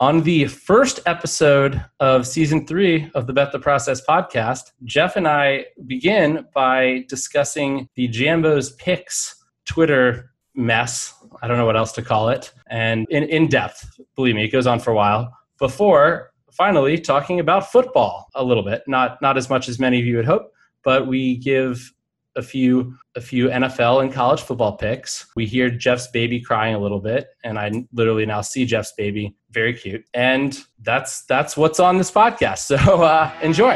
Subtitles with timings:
[0.00, 5.28] On the first episode of season three of the Bet the Process podcast, Jeff and
[5.28, 11.14] I begin by discussing the Jambos Picks Twitter mess.
[11.42, 12.52] I don't know what else to call it.
[12.68, 15.32] And in, in depth, believe me, it goes on for a while.
[15.60, 20.06] Before finally talking about football a little bit, not, not as much as many of
[20.06, 20.52] you would hope,
[20.82, 21.93] but we give
[22.36, 25.26] a few a few NFL and college football picks.
[25.36, 29.36] We hear Jeff's baby crying a little bit, and I literally now see Jeff's baby.
[29.50, 32.64] Very cute, and that's that's what's on this podcast.
[32.74, 33.74] So uh, enjoy.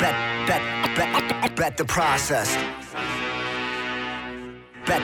[0.00, 0.62] Bet, bet,
[0.96, 2.56] bet, bet the process.
[4.86, 5.02] Bet,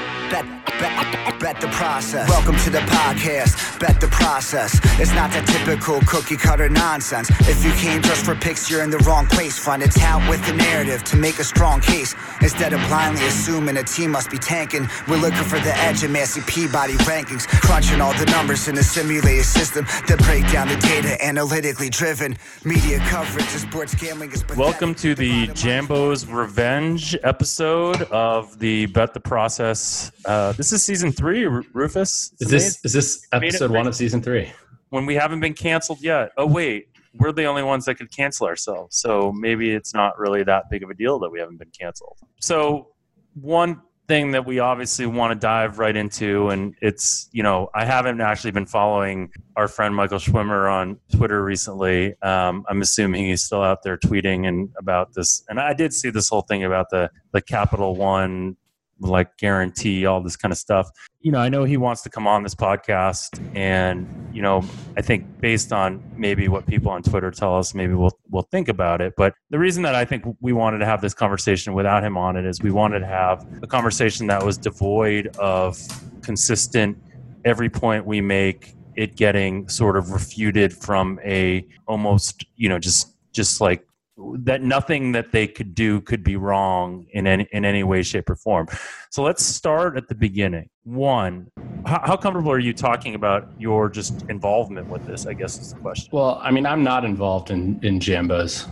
[0.78, 2.28] bet, the process.
[2.28, 3.78] Welcome to the podcast.
[3.80, 4.78] Bet the process.
[5.00, 7.30] It's not that typical cookie cutter nonsense.
[7.48, 9.58] If you came just for picks, you're in the wrong place.
[9.58, 12.14] Find a tout with a narrative to make a strong case.
[12.40, 16.12] Instead of blindly assuming a team must be tanking, we're looking for the edge in
[16.12, 17.46] Massey Peabody rankings.
[17.62, 22.36] Crunching all the numbers in a simulated system that break down the data analytically driven.
[22.64, 24.58] Media coverage of sports gambling is pathetic.
[24.58, 30.12] Welcome to the Jambo's Revenge episode of the Bet the Process.
[30.24, 32.32] Uh, this is season three, Rufus.
[32.40, 34.52] Is this is this episode one of season three?
[34.90, 36.30] when we haven't been canceled yet?
[36.36, 40.42] Oh wait, we're the only ones that could cancel ourselves, so maybe it's not really
[40.44, 42.18] that big of a deal that we haven't been canceled.
[42.40, 42.88] So
[43.34, 47.84] one thing that we obviously want to dive right into, and it's you know I
[47.84, 52.14] haven't actually been following our friend Michael Schwimer on Twitter recently.
[52.22, 56.10] Um, I'm assuming he's still out there tweeting and about this, and I did see
[56.10, 58.56] this whole thing about the the Capital One
[59.00, 60.90] like guarantee all this kind of stuff.
[61.20, 64.62] You know i know he wants to come on this podcast and you know
[64.96, 68.68] i think based on maybe what people on twitter tell us maybe we'll we'll think
[68.68, 69.14] about it.
[69.16, 72.36] But the reason that i think we wanted to have this conversation without him on
[72.36, 75.76] it is we wanted to have a conversation that was devoid of
[76.22, 76.96] consistent
[77.44, 83.14] every point we make it getting sort of refuted from a almost you know just
[83.32, 83.85] just like
[84.16, 88.30] that nothing that they could do could be wrong in any in any way shape
[88.30, 88.66] or form.
[89.10, 90.70] So let's start at the beginning.
[90.84, 91.50] One
[91.84, 95.72] how, how comfortable are you talking about your just involvement with this i guess is
[95.72, 96.08] the question.
[96.12, 98.68] Well, I mean, I'm not involved in in Jambos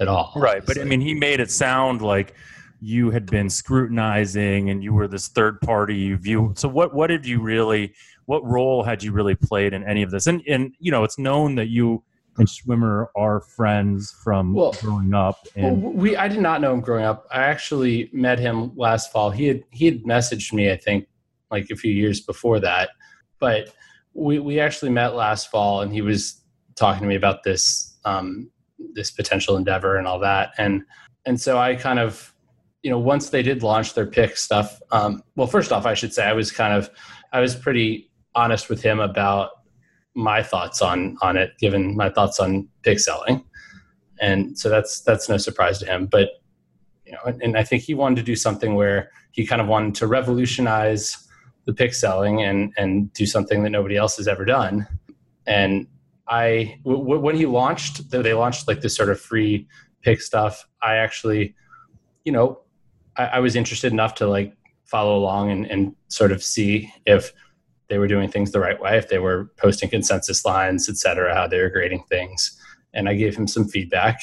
[0.00, 0.32] at all.
[0.36, 2.34] right but i mean he made it sound like
[2.82, 6.52] you had been scrutinizing and you were this third party view.
[6.56, 7.94] So what what did you really
[8.26, 10.26] what role had you really played in any of this?
[10.26, 12.02] And and you know it's known that you
[12.38, 16.72] and Schwimer are friends from Well- growing up Well, and we I did not know
[16.72, 17.26] him growing up.
[17.30, 19.30] I actually met him last fall.
[19.30, 21.06] He had he had messaged me, I think,
[21.50, 22.90] like a few years before that.
[23.38, 23.72] But
[24.14, 26.40] we we actually met last fall, and he was
[26.74, 28.50] talking to me about this um,
[28.94, 30.52] this potential endeavor and all that.
[30.58, 30.82] And
[31.26, 32.34] and so I kind of,
[32.82, 34.80] you know, once they did launch their pick stuff.
[34.90, 36.90] Um, well, first off, I should say I was kind of
[37.32, 39.50] I was pretty honest with him about
[40.14, 43.44] my thoughts on on it, given my thoughts on pick selling
[44.22, 46.06] and so that's that's no surprise to him.
[46.06, 46.30] But
[47.04, 49.94] you know, and, I think he wanted to do something where he kind of wanted
[49.96, 51.28] to revolutionize
[51.66, 54.86] the pick selling and and do something that nobody else has ever done.
[55.46, 55.88] And
[56.28, 59.66] I, w- when he launched, they launched like this sort of free
[60.02, 60.66] pick stuff.
[60.80, 61.56] I actually,
[62.24, 62.60] you know,
[63.16, 67.32] I, I was interested enough to like follow along and, and sort of see if
[67.92, 71.34] they were doing things the right way, if they were posting consensus lines, et cetera,
[71.34, 72.58] how they were grading things
[72.94, 74.20] and I gave him some feedback.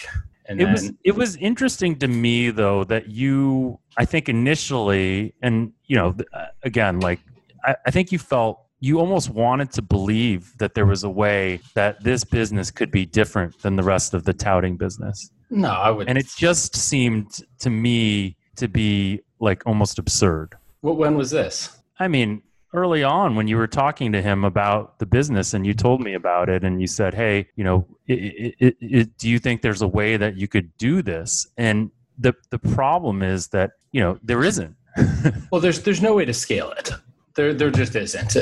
[0.47, 5.35] And it then, was it was interesting to me though that you I think initially
[5.43, 7.19] and you know uh, again like
[7.63, 11.59] I, I think you felt you almost wanted to believe that there was a way
[11.75, 15.91] that this business could be different than the rest of the touting business no, I
[15.91, 16.09] would.
[16.09, 21.77] and it just seemed to me to be like almost absurd What, when was this?
[21.99, 22.41] I mean,
[22.73, 26.13] early on when you were talking to him about the business and you told me
[26.13, 29.81] about it and you said, "Hey, you know, i i i do you think there's
[29.81, 34.19] a way that you could do this?" And the the problem is that you know
[34.23, 34.75] there isn't.
[35.51, 36.91] Well, there's there's no way to scale it.
[37.35, 38.37] There there just isn't.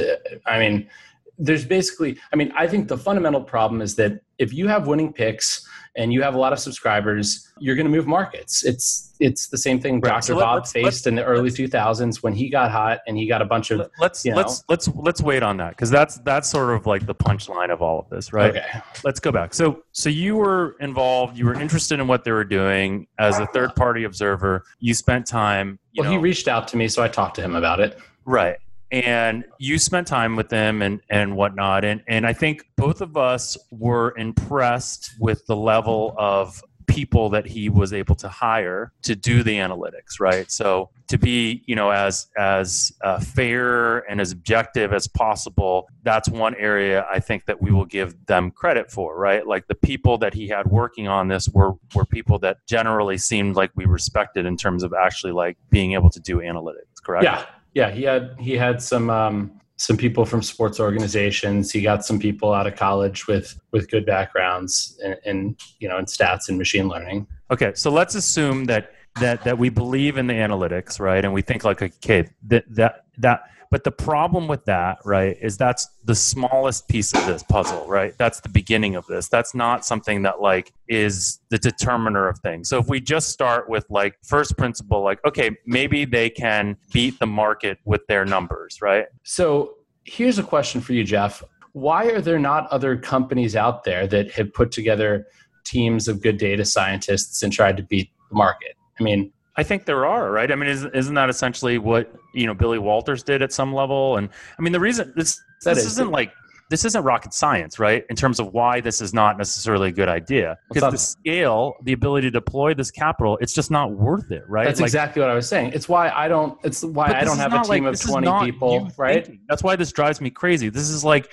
[0.46, 0.90] I mean,
[1.38, 2.18] there's basically.
[2.34, 5.68] I mean, I think the fundamental problem is that if you have winning picks
[5.98, 8.64] and you have a lot of subscribers, you're going to move markets.
[8.64, 10.12] It's it's the same thing Right.
[10.12, 10.22] Dr.
[10.22, 13.18] So let- Bob let's- faced let's- in the early 2000s when he got hot and
[13.18, 13.90] he got a bunch of.
[14.00, 14.38] let's you know.
[14.38, 17.82] let's let's let's wait on that because that's that's sort of like the punchline of
[17.82, 18.56] all of this, right?
[18.56, 18.64] Okay.
[19.04, 19.54] let's go back.
[19.56, 21.36] So, so you were involved.
[21.38, 24.64] You were interested in what they were doing as a third party observer.
[24.80, 25.80] You spent time.
[25.94, 27.98] You Well, know, he reached out to me, so I talked to him about it.
[28.24, 28.58] Right.
[28.92, 31.84] And you spent time with them and, and whatnot.
[31.84, 37.46] And, and I think both of us were impressed with the level of people that
[37.46, 40.50] he was able to hire to do the analytics right?
[40.50, 46.28] So to be you know as as uh, fair and as objective as possible that's
[46.28, 49.48] one area i think that we will give them credit for right?
[49.48, 53.56] Like the people that he had working on this were were people that generally seemed
[53.56, 57.24] like we respected in terms of actually like being able to do analytics correct?
[57.24, 57.46] Yeah
[57.78, 59.38] yeah he had he had some um
[59.78, 61.72] some people from sports organizations.
[61.72, 65.98] He got some people out of college with with good backgrounds in, in you know
[65.98, 67.28] in stats and machine learning.
[67.52, 71.24] Okay, so let's assume that that that we believe in the analytics, right?
[71.24, 75.58] And we think like, okay, that that that but the problem with that, right, is
[75.58, 78.14] that's the smallest piece of this puzzle, right?
[78.18, 79.28] That's the beginning of this.
[79.28, 82.70] That's not something that like is the determiner of things.
[82.70, 87.20] So if we just start with like first principle, like, okay, maybe they can beat
[87.20, 89.06] the market with their numbers, right?
[89.24, 89.76] So
[90.06, 91.44] here's a question for you, Jeff.
[91.74, 95.28] Why are there not other companies out there that have put together
[95.66, 98.76] teams of good data scientists and tried to beat the market?
[99.00, 100.52] I mean, I think there are, right?
[100.52, 104.18] I mean, isn't, isn't that essentially what you know Billy Walters did at some level?
[104.18, 105.86] And I mean, the reason this this is.
[105.94, 106.32] isn't like
[106.70, 108.06] this isn't rocket science, right?
[108.10, 111.94] In terms of why this is not necessarily a good idea, because the scale, the
[111.94, 114.66] ability to deploy this capital, it's just not worth it, right?
[114.66, 115.72] That's like, exactly what I was saying.
[115.74, 116.60] It's why I don't.
[116.64, 119.26] It's why I don't have a team like, of twenty people, right?
[119.26, 119.46] Thinking.
[119.48, 120.70] That's why this drives me crazy.
[120.70, 121.32] This is like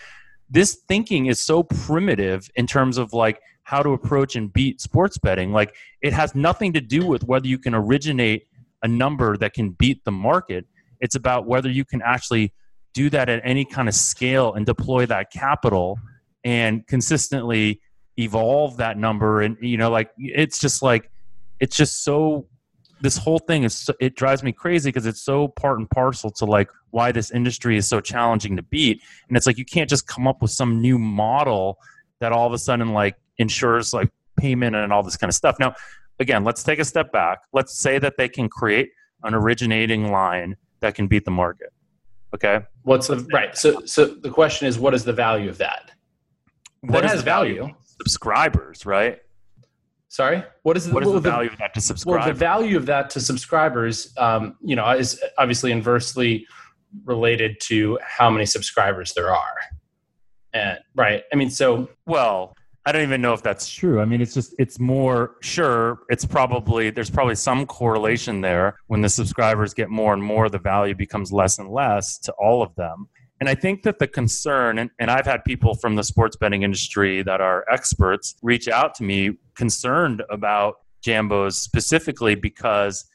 [0.48, 5.18] this thinking is so primitive in terms of like how to approach and beat sports
[5.18, 5.52] betting.
[5.52, 8.46] Like it has nothing to do with whether you can originate
[8.82, 10.66] a number that can beat the market.
[11.00, 12.52] It's about whether you can actually
[12.92, 15.98] do that at any kind of scale and deploy that capital
[16.44, 17.80] and consistently
[18.18, 19.40] evolve that number.
[19.40, 21.10] And, you know, like it's just like,
[21.58, 22.46] it's just so
[23.00, 26.44] this whole thing is it drives me crazy because it's so part and parcel to
[26.44, 30.06] like why this industry is so challenging to beat and it's like you can't just
[30.06, 31.78] come up with some new model
[32.20, 35.56] that all of a sudden like ensures like payment and all this kind of stuff.
[35.58, 35.74] Now,
[36.18, 37.40] again, let's take a step back.
[37.52, 38.90] Let's say that they can create
[39.22, 41.72] an originating line that can beat the market.
[42.34, 42.60] Okay.
[42.82, 43.56] What's the right?
[43.56, 45.92] So, so the question is, what is the value of that?
[46.80, 47.60] What that has value?
[47.60, 47.74] value?
[47.84, 49.20] Subscribers, right?
[50.08, 52.24] Sorry, what is the, what is the value of that to subscribers?
[52.24, 56.46] Well, the value of that to subscribers, um, you know, is obviously inversely
[57.04, 59.56] related to how many subscribers there are.
[60.52, 62.54] And right, I mean, so well,
[62.86, 64.00] I don't even know if that's true.
[64.00, 66.00] I mean, it's just, it's more sure.
[66.10, 68.76] It's probably, there's probably some correlation there.
[68.88, 72.62] When the subscribers get more and more, the value becomes less and less to all
[72.62, 73.08] of them.
[73.40, 76.62] And I think that the concern, and, and I've had people from the sports betting
[76.62, 83.06] industry that are experts reach out to me concerned about Jambos specifically because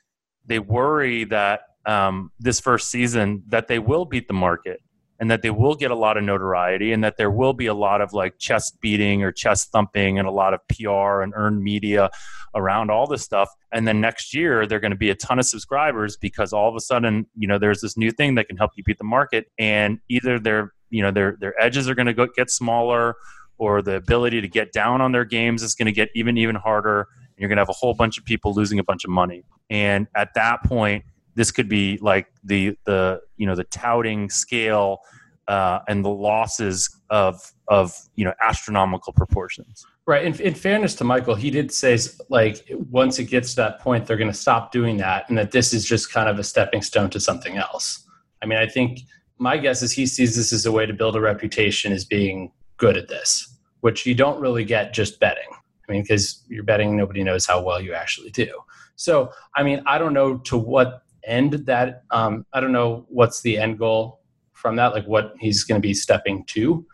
[0.45, 4.81] they worry that um, this first season that they will beat the market
[5.19, 7.73] and that they will get a lot of notoriety and that there will be a
[7.73, 11.61] lot of like chest beating or chest thumping and a lot of PR and earned
[11.61, 12.09] media
[12.55, 13.49] around all this stuff.
[13.71, 16.69] And then next year, there are going to be a ton of subscribers because all
[16.69, 19.03] of a sudden, you know, there's this new thing that can help you beat the
[19.03, 19.47] market.
[19.59, 23.15] And either their, you know, their, their edges are going to get smaller
[23.57, 26.55] or the ability to get down on their games is going to get even, even
[26.55, 27.01] harder.
[27.01, 29.43] And you're going to have a whole bunch of people losing a bunch of money.
[29.69, 31.03] And at that point,
[31.39, 34.99] this could be like the the you know the touting scale
[35.47, 39.85] uh, and the losses of of you know astronomical proportions.
[40.05, 40.25] Right.
[40.25, 41.97] In, in fairness to Michael, he did say
[42.29, 45.51] like once it gets to that point, they're going to stop doing that, and that
[45.51, 48.05] this is just kind of a stepping stone to something else.
[48.41, 48.99] I mean, I think
[49.37, 52.51] my guess is he sees this as a way to build a reputation as being
[52.75, 55.51] good at this, which you don't really get just betting.
[55.87, 58.49] I mean, because you're betting, nobody knows how well you actually do.
[58.97, 63.41] So, I mean, I don't know to what end that um, i don't know what's
[63.41, 64.19] the end goal
[64.53, 66.85] from that like what he's going to be stepping to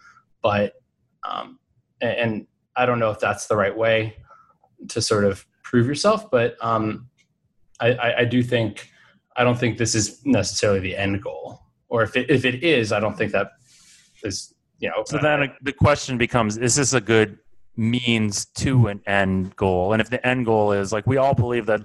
[0.41, 0.73] but
[1.27, 1.59] um,
[2.01, 4.15] and, and, i don't know if that's the right way
[4.87, 7.07] to sort of prove yourself but um,
[7.79, 8.89] I, I, I do think
[9.37, 12.91] i don't think this is necessarily the end goal or if it, if it is
[12.91, 13.51] i don't think that
[14.23, 17.39] is you know so then the question becomes is this a good
[17.77, 19.93] means to an end goal.
[19.93, 21.81] And if the end goal is like we all believe that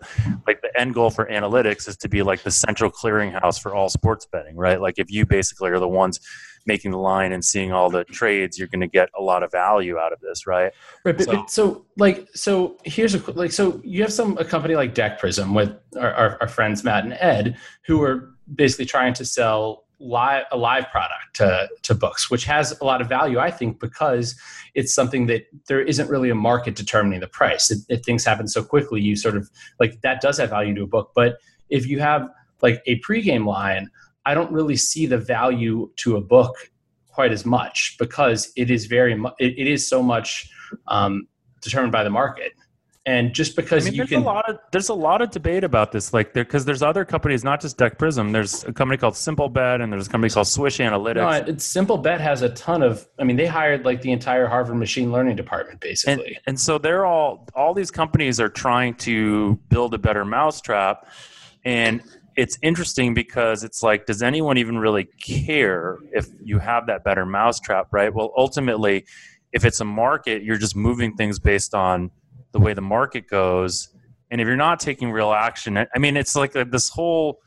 [0.47, 3.89] like the end goal for analytics is to be like the central clearinghouse for all
[3.89, 4.81] sports betting right?
[4.81, 6.21] Like if you basically are the ones
[6.67, 9.51] making the line and seeing all the trades you're going to get a lot of
[9.51, 10.73] value out of this right?
[11.05, 14.45] Right but so, but, so like so here's a like so you have some a
[14.45, 17.57] company like deck prism with our, our, our friends matt and ed
[17.87, 22.79] who are basically trying to sell live a live product to, to books which has
[22.81, 24.35] a lot of value i think because
[24.75, 27.71] it's something that there isn't really a market determining the price.
[27.89, 30.87] If things happen so quickly you sort of like that does have value to a
[30.87, 31.13] book.
[31.15, 31.39] But
[31.69, 32.29] if you have
[32.63, 33.89] like a pregame line
[34.27, 36.55] i don't really see the value to a book
[37.09, 40.51] quite as much because it is very much it, it is so much
[40.89, 41.27] um,
[41.63, 42.53] determined by the market
[43.07, 45.31] And just because I mean, you there's can, a lot of there's a lot of
[45.31, 48.31] debate about this, like there because there's other companies, not just Deck Prism.
[48.31, 51.15] There's a company called SimpleBet, and there's a company called Swish Analytics.
[51.15, 53.09] no, it's Simple Bet has a ton of.
[53.19, 56.39] I mean, they hired like the entire Harvard machine learning department, and, basically.
[56.47, 61.07] and so they're all all these companies are trying to build a better mousetrap
[61.65, 62.03] and
[62.37, 67.27] it's interesting because it's like does anyone even really care if you have that better
[67.27, 69.05] mousetrap right well ultimately
[69.53, 72.11] if it's a market you're just moving things based on
[72.53, 73.89] the way the market goes.
[74.31, 77.41] And if you're not taking real action i mean it's like uh, this whole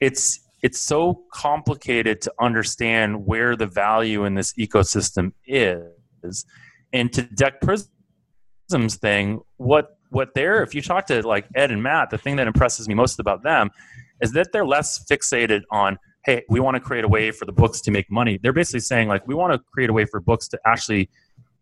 [0.00, 6.46] it's it's so complicated to understand where the value in this ecosystem is.
[6.92, 11.82] And to deck prism's thing what what they're if you talk to like ed and
[11.82, 13.68] matt the thing that impresses me most about them
[14.20, 17.52] is that they're less fixated on hey we want to create a way for the
[17.52, 18.38] books to make money.
[18.42, 21.10] They're basically saying like we want to create a way for books to actually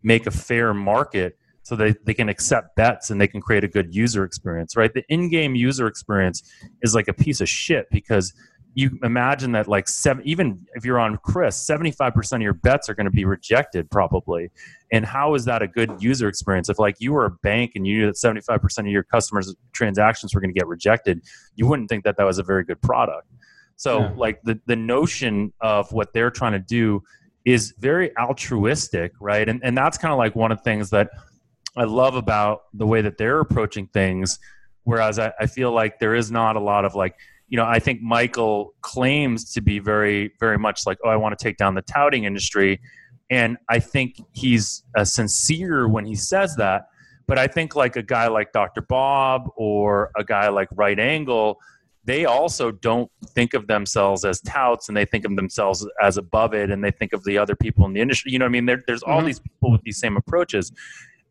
[0.03, 3.69] make a fair market so they, they can accept bets and they can create a
[3.69, 4.93] good user experience right?
[4.93, 6.43] The in-game user experience
[6.83, 8.33] is like a piece of shit because
[8.75, 12.95] you imagine that like seven even if you're on chris 75% of your bets are
[12.95, 14.51] going to be rejected probably.
[14.93, 16.69] And how is that a good user experience?
[16.69, 20.35] If like you were a bank and you knew that 75% of your customers transactions
[20.35, 21.21] were going to get rejected
[21.55, 23.29] you wouldn't think that that was a very good product.
[23.77, 24.13] So Yeah.
[24.17, 27.03] like the, the notion of what they're trying to do
[27.45, 29.49] is very altruistic right?
[29.49, 31.11] And, and that's kind of like one of the things that
[31.77, 34.39] i love about the way that they're approaching things
[34.85, 37.15] whereas I, I feel like there is not a lot of like
[37.49, 41.39] you know i think michael claims to be very very much like oh i want
[41.39, 42.81] to take down the touting industry
[43.31, 46.89] and i think he's uh, sincere when he says that
[47.27, 51.59] but i think like a guy like dr bob or a guy like right angle
[52.05, 56.53] they also don't think of themselves as touts and they think of themselves as above
[56.53, 58.53] it and they think of the other people in the industry you know what i
[58.53, 59.27] mean there, there's all Mhm.
[59.27, 60.73] these people with these same approaches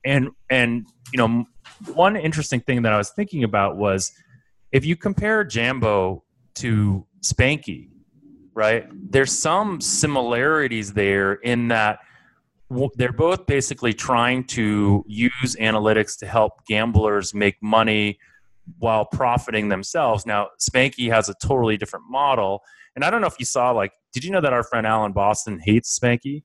[0.05, 1.45] and and you know
[1.93, 4.11] one interesting thing that i was thinking about was
[4.71, 6.23] if you compare jambo
[6.55, 7.89] to spanky
[8.53, 11.99] right there's some similarities there in that
[12.95, 18.17] they're both basically trying to use analytics to help gamblers make money
[18.79, 20.25] while profiting themselves.
[20.25, 22.61] Now spanky has a totally different model
[22.95, 25.11] and i don't know if you saw like did you know that our friend alan
[25.11, 26.43] boston hates spanky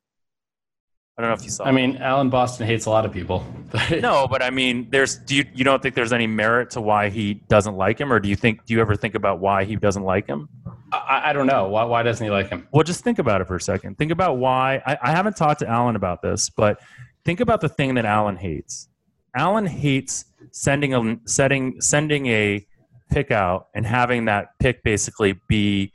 [1.17, 3.45] i don't know if you saw I mean, Alan Boston hates a lot of people.
[4.01, 5.17] no, but I mean, there's.
[5.17, 8.21] Do you you don't think there's any merit to why he doesn't like him, or
[8.21, 8.65] do you think?
[8.65, 10.49] Do you ever think about why he doesn't like him?
[10.93, 11.69] I, I don't know.
[11.69, 12.69] Why, why doesn't he like him?
[12.71, 13.99] Well, just think about it for a second.
[13.99, 14.83] Think about why.
[14.87, 16.81] I, I haven't talked to Alan about this, but
[17.25, 18.89] think about the thing that Alan hates.
[19.35, 22.67] Alan hates sending a setting sending a
[23.11, 25.93] pick out and having that pick basically be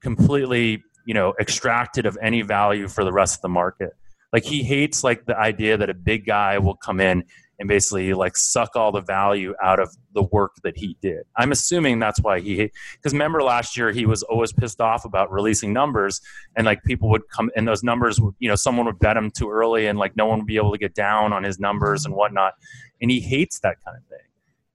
[0.00, 3.94] completely you know extracted of any value for the rest of the market.
[4.34, 7.22] Like he hates like the idea that a big guy will come in
[7.60, 11.22] and basically like suck all the value out of the work that he did.
[11.36, 15.30] I'm assuming that's why he because remember last year he was always pissed off about
[15.30, 16.20] releasing numbers
[16.56, 19.30] and like people would come and those numbers would you know someone would bet him
[19.30, 22.04] too early and like no one would be able to get down on his numbers
[22.04, 22.54] and whatnot
[23.00, 24.26] and he hates that kind of thing.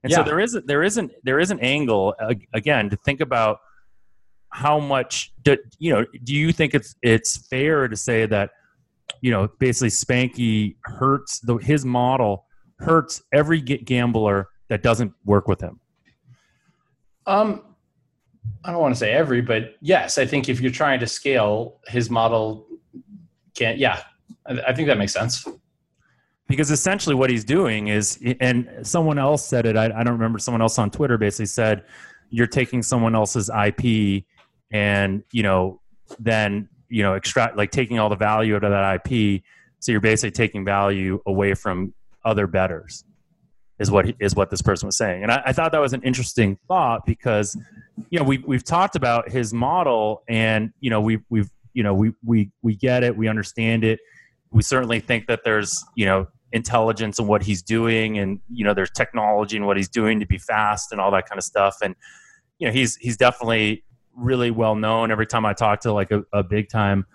[0.03, 0.23] And so Yeah.
[0.23, 2.15] there is there isn't there is an angle
[2.53, 3.59] again to think about
[4.51, 8.51] how much do, you know do you think it's it's fair to say that
[9.21, 12.45] you know basically Spanky hurts the, his model
[12.79, 15.79] hurts every gambler that doesn't work with him.
[17.25, 17.63] Um,
[18.63, 21.79] I don't want to say every, but yes, I think if you're trying to scale,
[21.87, 22.67] his model
[23.55, 23.77] can't.
[23.77, 24.01] Yeah,
[24.45, 25.45] I, I think that makes sense.
[26.49, 30.39] because essentially what he's doing is and someone else said it I, I don't remember
[30.39, 31.83] someone else on twitter basically said
[32.29, 34.23] you're taking someone else's ip
[34.71, 35.79] and you know
[36.17, 39.43] then you know extract like taking all the value out of that ip
[39.79, 41.93] so you're basically taking value away from
[42.25, 43.03] other bettors
[43.79, 44.05] is what
[44.35, 45.23] what this person was saying.
[45.23, 47.57] And I, I thought that was an interesting thought because
[48.09, 51.93] you know we, we've talked about his model and you know we, we've you know
[51.93, 53.99] we, we we get it we understand it.
[54.51, 58.73] We certainly think that there's you know intelligence in what he's doing and you know
[58.73, 61.77] there's technology in what he's doing to be fast and all that kind of stuff.
[61.81, 61.95] And
[62.57, 63.83] you know he's he's definitely
[64.15, 65.11] really well known.
[65.11, 67.05] Every time i talk to like a, a big time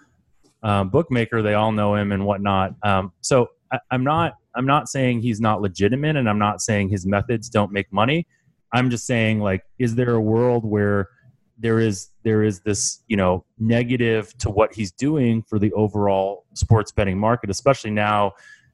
[0.63, 2.75] um, bookmaker they all know him and whatnot.
[2.83, 6.89] Um, so I, i'm not i'm not saying he's not legitimate and i'm not saying
[6.89, 8.27] his methods don't make money.
[8.73, 11.09] I'm just saying like is there a world where
[11.59, 16.45] there is there is this you know negative to what he's doing for the overall
[16.55, 18.33] sports betting market especially now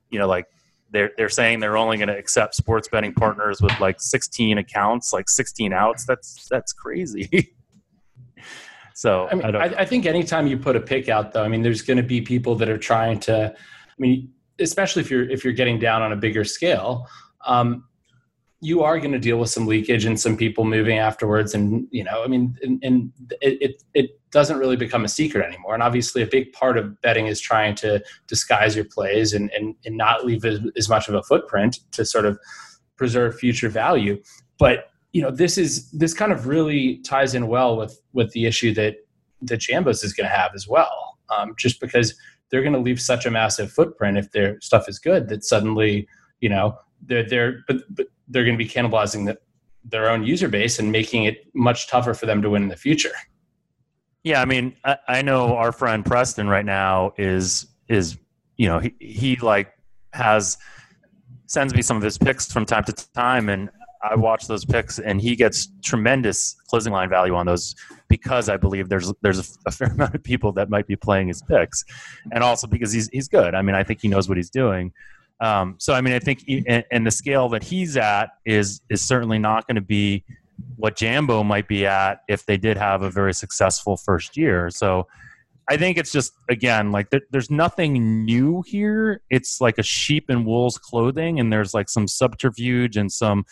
[0.09, 0.47] you know like
[0.93, 5.13] they're they're saying they're only going to accept sports betting partners with like 16 accounts
[5.13, 6.05] like 16 outs?
[6.05, 7.55] That's that's crazy
[9.01, 11.43] so I mean, I don't, I, I think anytime you put a pick out, though,
[11.43, 13.51] I mean, there's going to be people that are trying to.
[13.51, 17.09] I mean, especially if you're if you're getting down on a bigger scale,
[17.47, 17.85] um,
[18.61, 22.05] you are going to deal with some leakage and some people moving afterwards and you
[22.05, 25.83] know i mean and, and it, it, it doesn't really become a secret anymore and
[25.83, 29.97] obviously a big part of betting is trying to disguise your plays and and, and
[29.97, 32.39] not leave as, as much of a footprint to sort of
[32.97, 34.23] preserve future value
[34.59, 38.47] but you know this is this kind of really ties in well with with the
[38.47, 38.97] issue that
[39.43, 42.15] that jambos is going to have as well um, just because
[42.51, 46.07] they're going to leave such a massive footprint if their stuff is good that suddenly
[46.41, 46.77] you know
[47.07, 49.39] they're they're but, but they're going to be cannibalizing the,
[49.85, 52.77] their own user base and making it much tougher for them to win in the
[52.77, 53.13] future.
[54.23, 58.19] Yeah, I mean, I, I know our friend Preston right now is is
[58.57, 59.73] you know he he like
[60.13, 60.59] has
[61.47, 63.71] sends me some of his picks from time to time, and
[64.03, 67.75] I watch those picks, and he gets tremendous closing line value on those
[68.09, 71.43] because I believe there's there's a, fair amount of people that might be playing his
[71.43, 71.85] picks,
[72.33, 73.55] and also because he's he's good.
[73.55, 74.93] I mean, I think he knows what he's doing.
[75.41, 78.81] Um, so I mean, I think he, and, and, the scale that he's at is
[78.91, 80.23] is certainly not going to be
[80.77, 84.69] what Jambo might be at if they did have a very successful first year.
[84.69, 85.07] So
[85.71, 89.23] I think it's just again like there, there's nothing new here.
[89.31, 93.47] It's like a sheep in wool's clothing, and there's like some subterfuge and some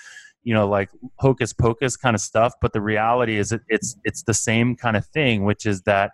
[0.48, 2.54] you know like hocus pocus kind of stuff.
[2.62, 6.12] But the reality is, it, it's it's the same kind of thing, which is that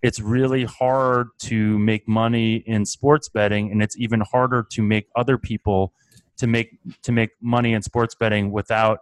[0.00, 5.08] it's really hard to make money in sports betting and it's even harder to make
[5.16, 5.92] other people
[6.36, 9.00] to make to make money in sports betting without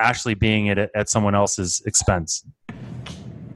[0.00, 2.44] actually being at at someone else's expense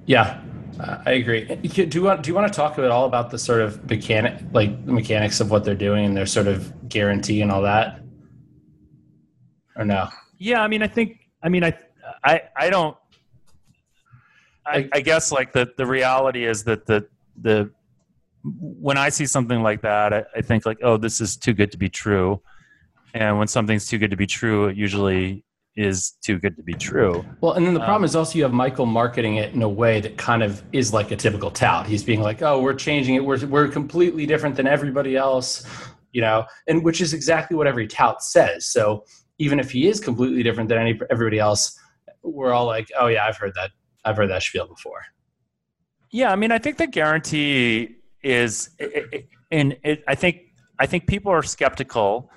[0.06, 0.40] yeah
[0.80, 1.44] uh, I agree.
[1.44, 4.42] Do you want do you want to talk at all about the sort of mechanic,
[4.52, 8.00] like mechanics of what they're doing and their sort of guarantee and all that,
[9.76, 10.08] or no?
[10.40, 11.78] Yeah, I mean, I think, I mean, I,
[12.25, 12.97] I, I don't,
[14.66, 17.06] I, I guess like the the reality is that the
[17.40, 17.70] the
[18.42, 21.70] when I see something like that, I, I, think like, oh, this is too good
[21.73, 22.40] to be true.
[23.12, 25.44] And when something's too good to be true, it usually
[25.76, 27.25] is too good to be true.
[27.40, 29.68] Well, and then the problem um, is also you have Michael marketing it in a
[29.68, 31.87] way that kind of is like a typical tout.
[31.87, 33.25] He's being like, "Oh, we're changing it.
[33.25, 35.66] We're we're completely different than everybody else,"
[36.12, 38.66] you know, and which is exactly what every tout says.
[38.66, 39.04] So
[39.40, 41.76] even if he is completely different than any everybody else,
[42.22, 43.70] we're all like, "Oh yeah, I've heard that
[44.04, 45.02] I've heard that spiel before.
[46.12, 48.70] Yeah, I mean, I think the guarantee is,
[49.50, 49.76] and
[50.06, 50.42] I think
[50.78, 52.30] I think people are skeptical,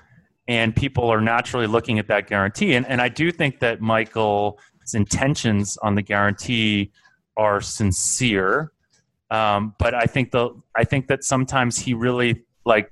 [0.48, 4.56] and people are naturally looking at that guarantee, and and I do think that Michael's
[4.94, 6.92] intentions on the guarantee
[7.36, 8.72] are sincere,
[9.30, 12.90] um, but I think the I think that sometimes he really like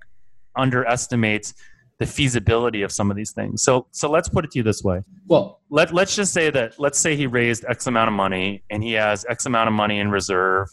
[0.58, 1.54] underestimates
[2.02, 3.62] the feasibility of some of these things.
[3.62, 5.04] So so let's put it to you this way.
[5.28, 8.84] Well, let let's just say that let's say he raised X amount of money and
[8.84, 10.68] he has X amount of money in reserve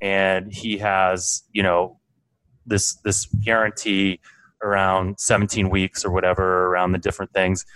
[0.00, 1.98] and he has, you know,
[2.66, 4.20] this this guarantee
[4.62, 7.66] around 17 weeks or whatever around the different things.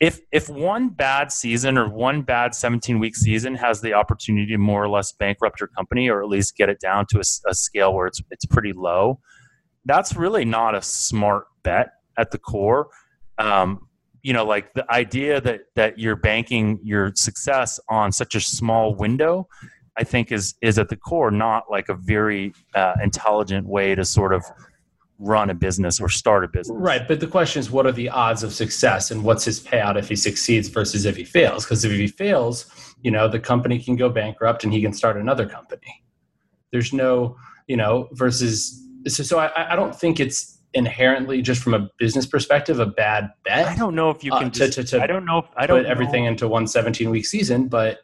[0.00, 4.56] If if one bad season or one bad 17 week season has the opportunity to
[4.56, 7.54] more or less bankrupt your company or at least get it down to a, a
[7.54, 9.20] scale where it's it's pretty low,
[9.84, 12.88] that's really not a smart bet at the core.
[13.38, 13.88] Um,
[14.22, 18.94] you know, like the idea that that you're banking your success on such a small
[18.94, 19.48] window,
[19.96, 24.04] I think is is at the core not like a very uh, intelligent way to
[24.04, 24.44] sort of
[25.18, 26.76] run a business or start a business.
[26.80, 29.96] Right, but the question is, what are the odds of success, and what's his payout
[29.96, 31.64] if he succeeds versus if he fails?
[31.64, 32.66] Because if he fails,
[33.02, 36.02] you know, the company can go bankrupt and he can start another company.
[36.72, 39.22] There's no, you know, versus so.
[39.22, 43.66] So I, I don't think it's inherently just from a business perspective a bad bet.
[43.66, 45.38] I don't know if you uh, can uh, just, to, to, to, I don't know
[45.38, 48.00] if I don't put everything into one 17 week season, but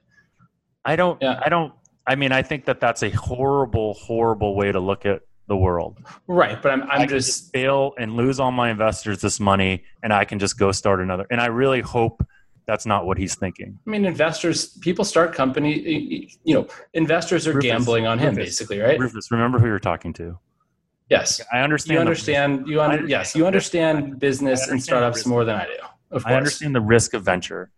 [0.85, 1.41] I don't yeah.
[1.45, 1.73] I don't
[2.07, 5.99] I mean I think that that's a horrible horrible way to look at the world.
[6.27, 10.13] Right, but I'm I'm just, just fail and lose all my investors this money and
[10.13, 11.27] I can just go start another.
[11.31, 12.27] And I really hope
[12.67, 13.79] that's not what he's thinking.
[13.87, 18.59] I mean, investors, people start company, you know, investors are Rufus, gambling on him Rufus,
[18.59, 18.99] basically, right?
[18.99, 20.37] Rufus, remember who you're talking to.
[21.09, 21.95] Yes, I understand.
[21.95, 22.67] You understand.
[22.67, 25.73] You un- yes, you understand business understand and startups more than I do.
[26.11, 26.33] Of course.
[26.33, 27.71] I understand the risk of venture.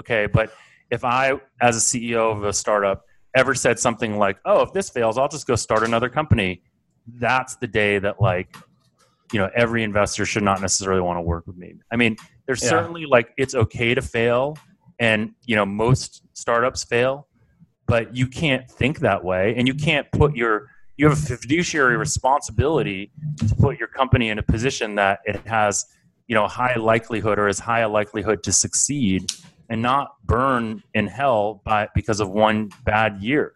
[0.00, 0.52] Okay, but
[0.90, 4.88] if I, as a CEO of a startup, ever said something like, "Oh, if this
[4.88, 6.62] fails, I'll just go start another company,"
[7.06, 8.56] that's the day that like,
[9.32, 11.74] you know, every investor should not necessarily want to work with me.
[11.92, 12.70] I mean, there's yeah.
[12.70, 14.56] certainly like it's okay to fail,
[14.98, 17.28] and you know, most startups fail,
[17.86, 21.96] but you can't think that way, and you can't put your you have a fiduciary
[21.96, 23.10] responsibility
[23.48, 25.86] to put your company in a position that it has
[26.28, 29.30] you know high likelihood or as high a likelihood to succeed
[29.68, 33.52] and not burn in hell by because of one bad year.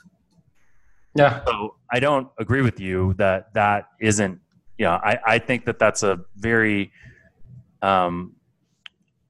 [1.14, 1.44] Yeah.
[1.44, 4.40] So i don't agree with you that that isn't
[4.76, 6.92] you know i, I think that that's a very
[7.80, 8.34] um,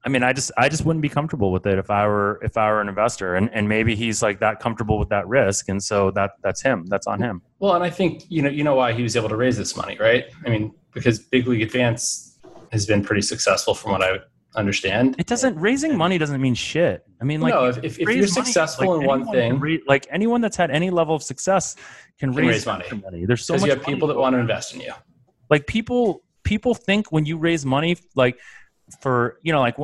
[0.05, 2.55] I mean, I just I just wouldn't be comfortable with it if I were if
[2.57, 5.83] I were an investor, and and maybe he's like that comfortable with that risk, and
[5.83, 6.85] so that that's him.
[6.85, 7.41] That's on him.
[7.59, 9.75] Well, and I think you know you know why he was able to raise this
[9.75, 10.25] money, right?
[10.45, 12.39] I mean, because Big League Advance
[12.71, 14.19] has been pretty successful, from what I
[14.55, 15.15] understand.
[15.17, 17.05] It doesn't raising money doesn't mean shit.
[17.21, 19.77] I mean, like no, if, if, if you're money, successful like, in one thing, ra-
[19.85, 21.75] like anyone that's had any level of success
[22.17, 22.85] can, Can raise, raise money.
[23.03, 23.25] money.
[23.25, 24.93] There's so much you have people that want to invest in you.
[25.49, 28.39] like people people think when you raise money like
[29.01, 29.75] for you know like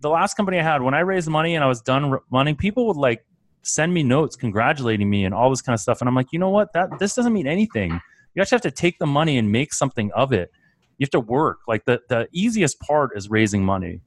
[0.00, 2.86] the last company i had when i raised money and i was done running people
[2.86, 3.24] would like
[3.62, 6.38] send me notes congratulating me and all this kind of stuff and i'm like you
[6.38, 6.72] know what?
[6.72, 8.00] That this doesn't mean anything.
[8.34, 10.50] You actually have to take the money and make something of it.
[10.98, 11.60] You have to work.
[11.68, 14.00] Like the the easiest part is raising money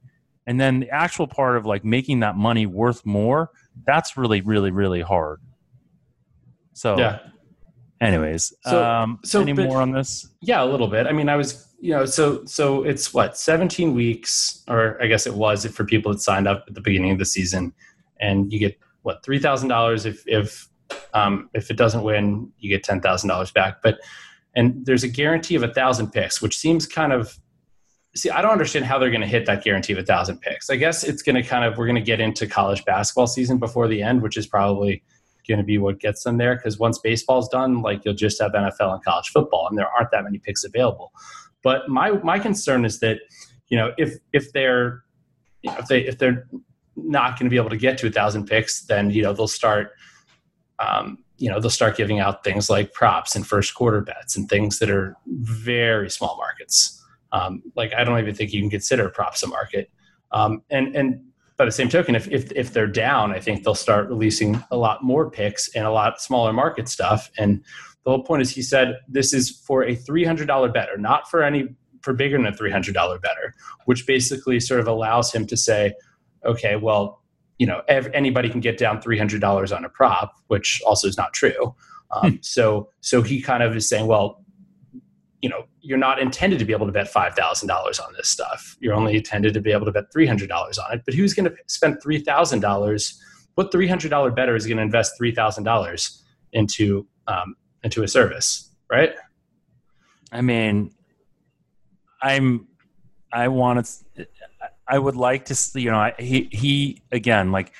[0.46, 3.50] and then the actual part of like making that money worth more
[3.86, 5.40] that's really really really hard.
[6.74, 7.18] So Yeah,
[8.00, 11.06] anyways So- um so, any but- more on this yeah, a little bit.
[11.06, 15.26] I mean, I was you know, so so it's what 17 weeks, or I guess
[15.26, 17.72] it was for people that signed up at the beginning of the season,
[18.20, 20.68] and you get what three thousand dollars if if
[21.14, 23.80] um, if it doesn't win, you get ten thousand dollars back.
[23.82, 23.98] But
[24.56, 27.38] and there's a guarantee of a thousand picks, which seems kind of
[28.16, 28.28] see.
[28.30, 30.70] I don't understand how they're going to hit that guarantee of a thousand picks.
[30.70, 33.58] I guess it's going to kind of we're going to get into college basketball season
[33.58, 35.02] before the end, which is probably
[35.48, 38.52] going to be what gets them there because once baseball's done like you'll just have
[38.52, 41.12] NFL and college football and there aren't that many picks available.
[41.62, 43.18] But my my concern is that
[43.68, 45.02] you know if if they're
[45.62, 46.46] you know, if they if they're
[46.96, 49.48] not going to be able to get to a thousand picks then you know they'll
[49.48, 49.92] start
[50.78, 54.48] um, you know they'll start giving out things like props and first quarter bets and
[54.48, 57.02] things that are very small markets.
[57.32, 59.90] Um, like I don't even think you can consider props a market.
[60.32, 61.24] Um, and and
[61.58, 64.76] by the same token, if, if if they're down, I think they'll start releasing a
[64.76, 67.30] lot more picks and a lot smaller market stuff.
[67.36, 67.62] And
[68.04, 71.28] the whole point is, he said this is for a three hundred dollar bettor, not
[71.28, 71.68] for any
[72.02, 73.54] for bigger than a three hundred dollar bettor,
[73.86, 75.92] which basically sort of allows him to say,
[76.44, 77.22] okay, well,
[77.58, 81.08] you know, ev- anybody can get down three hundred dollars on a prop, which also
[81.08, 81.74] is not true.
[82.12, 84.44] Um, so so he kind of is saying, well,
[85.42, 88.28] you know, you're not intended to be able to bet five thousand dollars on this
[88.28, 88.76] stuff.
[88.80, 91.02] You're only intended to be able to bet three hundred dollars on it.
[91.04, 93.20] But who's going to spend three thousand dollars?
[93.54, 98.02] What three hundred dollar bettor is going to invest three thousand dollars into um, into
[98.02, 99.12] a service, right?
[100.32, 100.92] I mean,
[102.20, 102.66] I'm,
[103.32, 104.26] I want to,
[104.86, 107.72] I would like to, see, you know, I, he, he, again, like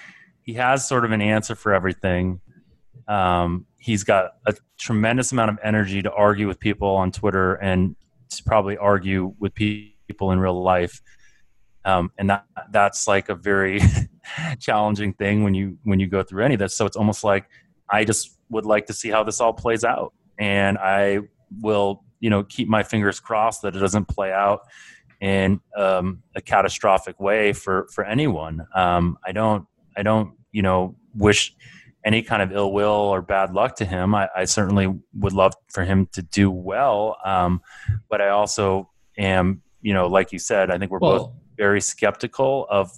[0.43, 2.41] he has sort of an answer for everything.
[3.07, 7.97] Um, he's got a tremendous amount of energy to argue with people on Twitter and
[8.31, 11.01] to probably argue with people in real life.
[11.85, 13.81] Um, and that that's like a very
[14.61, 16.77] challenging thing when you when you go through any of this.
[16.77, 17.49] So it's almost like
[17.91, 21.21] I just would like to see how this all plays out, and I
[21.63, 24.63] will you know keep my fingers crossed that it doesn't play out
[25.21, 28.67] in um, a catastrophic way for for anyone.
[28.75, 31.55] Um, I don't I don't you know wish
[32.05, 34.15] any kind of ill will or bad luck to him.
[34.15, 37.61] I, I certainly would love for him to do well, um,
[38.09, 42.67] but I also am you know like you said I think we're both very skeptical
[42.71, 42.93] of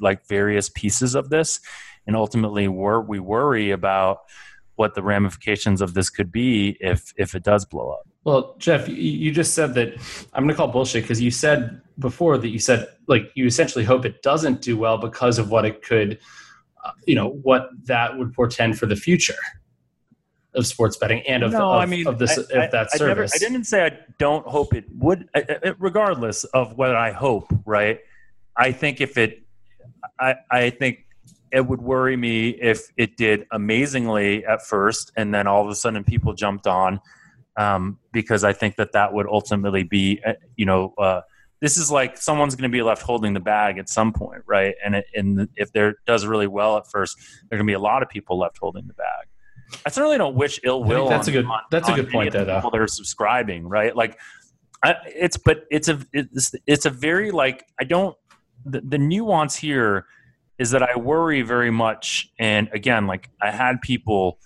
[0.00, 1.60] like various pieces of this
[2.06, 4.20] and ultimately wor- we worry about
[4.76, 8.86] what the ramifications of this could be if if it does blow up well, Jeff,
[8.90, 9.94] you, just said that
[10.34, 13.86] I'm going to call bullshit because you said before that you said like you essentially
[13.86, 16.18] hope it doesn't do well because of what it could,
[17.06, 19.34] you know, what that would portend for the future
[20.54, 22.74] of sports betting and of, no, of, I mean, of this I, of I- that
[22.94, 23.32] I never- service.
[23.34, 25.28] I didn't say I don't hope it would,
[25.78, 27.52] regardless of what I hope.
[27.66, 28.00] Right?
[28.56, 29.42] I think if it,
[30.18, 31.06] I, I think
[31.52, 35.74] it would worry me if it did amazingly at first, and then all of a
[35.74, 37.00] sudden people jumped on,
[37.56, 40.94] um, because I think that that would ultimately be, uh, you know.
[40.98, 41.20] Uh,
[41.60, 44.74] this is like someone's going to be left holding the bag at some point, right?
[44.84, 47.74] And it, and if there does really well at first, there are going to be
[47.74, 49.26] a lot of people left holding the bag.
[49.84, 51.08] I certainly don't wish ill will.
[51.08, 52.54] that's on- a good on- that's a good point of the there, though.
[52.56, 53.94] People that are subscribing, right?
[53.94, 54.18] Like,
[54.82, 58.16] I, it's but it's a it's it's a very like I don't
[58.64, 60.06] the, the nuance here
[60.58, 64.38] is that I worry very much, and again, like I had people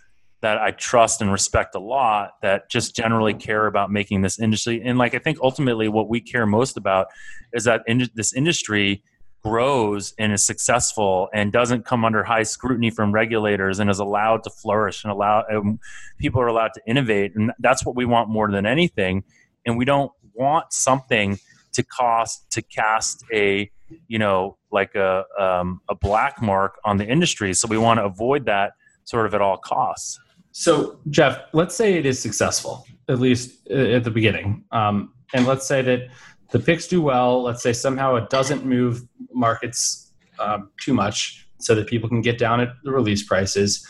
[0.42, 4.82] that I trust and respect a lot that just generally care about making this industry,
[4.84, 7.06] and like I think ultimately what we care most about
[7.52, 9.02] is that in, this industry
[9.42, 14.44] grows and is successful and doesn't come under high scrutiny from regulators and is allowed
[14.44, 15.78] to flourish and allow um,
[16.18, 17.34] people are allowed to innovate.
[17.34, 19.24] And that's what we want more than anything.
[19.66, 21.38] And we don't want something
[21.72, 23.70] to cost to cast a
[24.08, 27.52] you know like a um, a black mark on the industry.
[27.54, 28.72] So we want to avoid that
[29.04, 30.18] sort of at all costs
[30.52, 35.46] So, Jeff, let's say it is successful, at least uh, at the beginning, um, and
[35.46, 36.08] let's say that
[36.50, 37.42] the picks do well.
[37.42, 42.36] Let's say somehow it doesn't move markets um, too much, so that people can get
[42.36, 43.86] down at the release prices.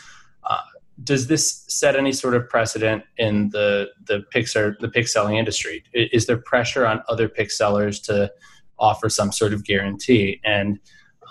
[0.49, 0.61] Uh,
[1.03, 5.83] does this set any sort of precedent in the the Pixar the pick selling industry?
[5.93, 8.31] Is there pressure on other pick sellers to
[8.79, 10.39] offer some sort of guarantee?
[10.45, 10.79] And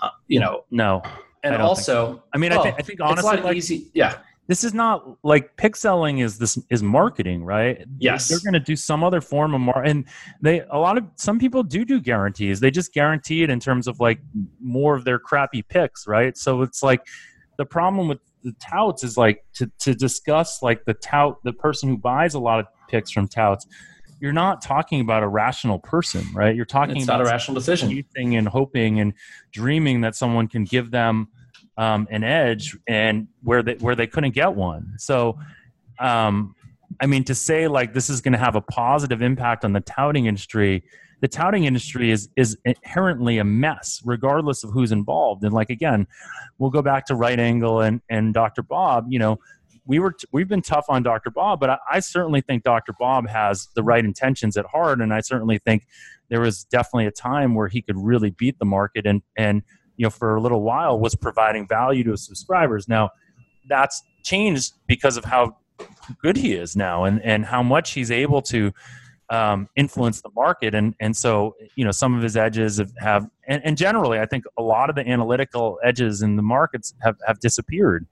[0.01, 1.01] uh, you know, no.
[1.43, 2.23] And also, so.
[2.33, 3.91] I mean, well, I, th- I, think honestly, like, easy.
[3.93, 7.85] Yeah, this is not like pick selling is this is marketing, right?
[7.97, 10.05] Yes, they're going to do some other form of mar, and
[10.41, 12.59] they a lot of some people do do guarantees.
[12.59, 14.19] They just guarantee it in terms of like
[14.61, 16.37] more of their crappy picks, right?
[16.37, 17.07] So it's like
[17.57, 21.89] the problem with the touts is like to to discuss like the tout the person
[21.89, 23.65] who buys a lot of picks from touts
[24.19, 27.55] you're not talking about a rational person right you're talking it's about not a rational
[27.55, 29.13] decision and hoping and
[29.51, 31.27] dreaming that someone can give them
[31.77, 34.93] um, an edge and where they where they couldn't get one.
[34.97, 35.37] So
[35.99, 36.55] um,
[37.01, 39.81] i mean to say like this is going to have a positive impact on the
[39.81, 40.83] touting industry
[41.23, 45.45] the touting industry is is inherently a mess regardless of who's involved.
[45.45, 46.05] And like again
[46.57, 49.05] we'll go back to right angle and and dr bob.
[49.07, 49.39] You know
[49.85, 52.91] we were t- we've been tough on dr bob but I, I, certainly think dr
[52.99, 54.99] bob has the right intentions at heart.
[54.99, 55.87] And i certainly think
[56.27, 59.63] there was definitely a time where he could really beat the market and and
[59.97, 63.09] you know for a little while was providing value to his subscribers now
[63.67, 65.55] that's changed because of how
[66.21, 68.71] good he is now and and how much he's able to
[69.29, 70.75] um, influence the market.
[70.75, 74.25] And and so you know some of his edges have, have and, and, generally I
[74.25, 78.05] think a lot of the analytical edges in the markets have, have disappeared.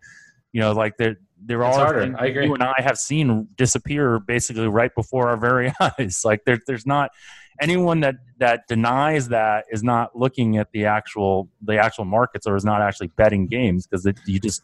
[0.51, 2.15] You know, like there there are harder.
[2.17, 2.45] I agree.
[2.45, 6.21] you and I have seen disappear basically right before our very eyes.
[6.23, 7.11] Like there, there's not
[7.59, 12.55] anyone that that denies that is not looking at the actual the actual markets or
[12.55, 14.61] is not actually betting games because you just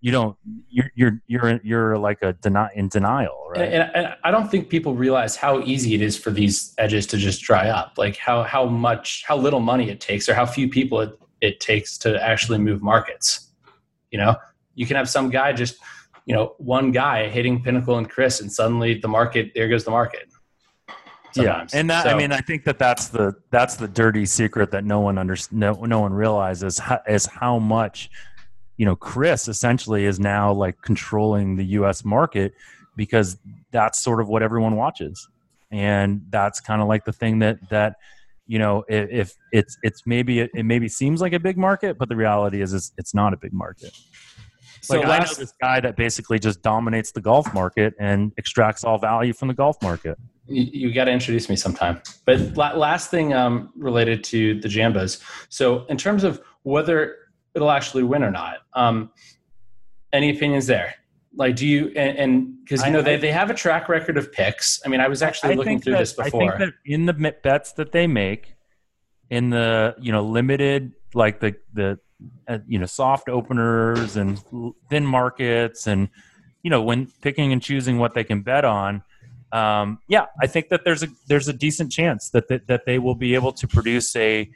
[0.00, 0.36] you don't
[0.68, 4.50] you're you're you're, you're like a deny in denial right and, and, and, i don't
[4.50, 8.16] think people realize how easy it is for these edges to just dry up like
[8.16, 11.96] how how much how little money it takes or how few people it, it takes
[11.96, 13.50] to actually move markets
[14.10, 14.34] you know
[14.74, 15.76] you can have some guy just
[16.26, 19.90] you know one guy hitting pinnacle and chris and suddenly the market there goes the
[19.90, 20.28] market
[21.34, 21.72] Sometimes.
[21.72, 24.70] Yeah, and that so, I mean, I think that that's the that's the dirty secret
[24.72, 28.10] that no one under no, no one realizes how, is how much
[28.82, 32.04] you know, Chris essentially is now like controlling the U.S.
[32.04, 32.52] market
[32.96, 33.38] because
[33.70, 35.28] that's sort of what everyone watches,
[35.70, 37.96] and that's kind of like the thing that that
[38.46, 42.08] you know if, if it's it's maybe it, maybe seems like a big market, but
[42.08, 43.96] the reality is it's, it's not a big market.
[44.82, 48.32] So like last, I know this guy that basically just dominates the golf market and
[48.36, 50.18] extracts all value from the golf market.
[50.46, 52.02] You, you got to introduce me sometime.
[52.24, 55.22] But last thing um, related to the Jambos.
[55.48, 57.16] So in terms of whether
[57.54, 58.58] it'll actually win or not.
[58.74, 59.10] Um,
[60.12, 60.94] any opinions there?
[61.34, 64.30] Like, do you and because you know I, they, they have a track record of
[64.32, 64.82] picks.
[64.84, 66.42] I mean, I was actually I looking through that, this before.
[66.42, 68.54] I think that in the bets that they make,
[69.30, 71.98] in the you know limited like the the
[72.48, 74.42] uh, you know soft openers and
[74.88, 76.08] thin markets and
[76.62, 79.02] you know when picking and choosing what they can bet on
[79.52, 82.98] um, yeah i think that there's a there's a decent chance that, that that they
[82.98, 84.50] will be able to produce a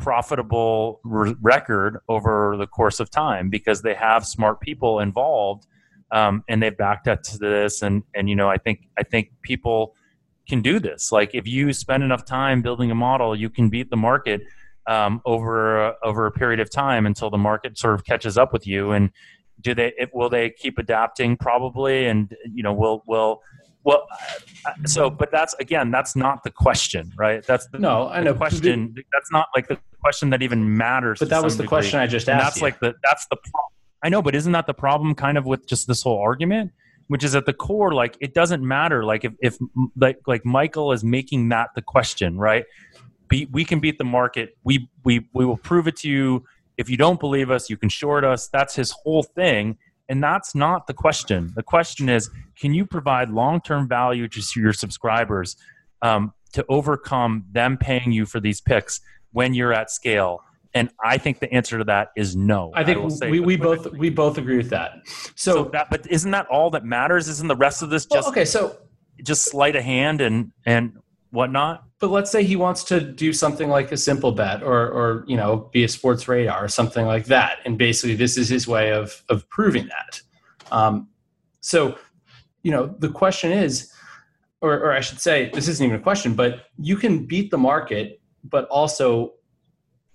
[0.00, 5.66] profitable re- record over the course of time because they have smart people involved
[6.10, 7.82] um, and they've backed up to this.
[7.82, 9.94] And and you know i think i think people
[10.48, 11.12] can do this.
[11.12, 14.42] Like if you spend enough time building a model you can beat the market
[14.86, 18.66] um, over over a period of time until the market sort of catches up with
[18.66, 19.10] you and
[19.60, 23.42] do they it, will they keep adapting probably and you know will will
[23.82, 24.06] well,
[24.66, 27.44] uh, so, but that's again, that's not the question, right?
[27.46, 28.34] That's the, no, I know.
[28.34, 28.94] question.
[29.12, 31.18] That's not like the question that even matters.
[31.18, 31.68] But that was the degree.
[31.68, 32.32] question I just asked.
[32.32, 32.62] And that's you.
[32.62, 33.38] like the that's the.
[34.02, 35.14] I know, but isn't that the problem?
[35.14, 36.72] Kind of with just this whole argument,
[37.08, 39.02] which is at the core, like it doesn't matter.
[39.02, 39.56] Like if if
[39.96, 42.66] like like Michael is making that the question, right?
[43.30, 44.56] Be, we can beat the market.
[44.64, 46.44] We we we will prove it to you.
[46.76, 48.48] If you don't believe us, you can short us.
[48.48, 49.78] That's his whole thing.
[50.10, 51.52] And that's not the question.
[51.54, 55.56] The question is can you provide long term value to your subscribers
[56.02, 59.00] um, to overcome them paying you for these picks
[59.32, 60.42] when you're at scale?
[60.74, 62.72] And I think the answer to that is no.
[62.74, 64.92] I think I we, we both we both agree with that.
[65.34, 67.28] So, so, that, but isn't that all that matters?
[67.28, 68.44] Isn't the rest of this just well, okay?
[68.44, 68.76] So
[69.22, 70.98] just sleight of hand and and
[71.30, 71.84] whatnot.
[71.98, 75.36] But let's say he wants to do something like a simple bet or, or you
[75.36, 77.58] know, be a Sportradar or something like that.
[77.64, 80.20] And basically, this is his way of, of proving that.
[80.72, 81.08] Um,
[81.60, 81.98] so,
[82.62, 83.92] you know, the question is,
[84.60, 87.58] or, or I should say, this isn't even a question, but you can beat the
[87.58, 89.34] market, but also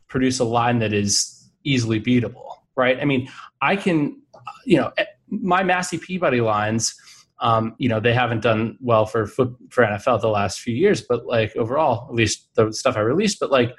[0.08, 2.99] produce a line that is easily beatable, right?
[2.99, 3.28] I mean,
[3.62, 4.21] I can,
[4.65, 4.91] you know,
[5.30, 6.95] my Massey Peabody lines
[7.41, 11.02] Um, you know, they haven't done well for foot, for NFL the last few years,
[11.02, 13.76] but like overall, at least the stuff I released, but like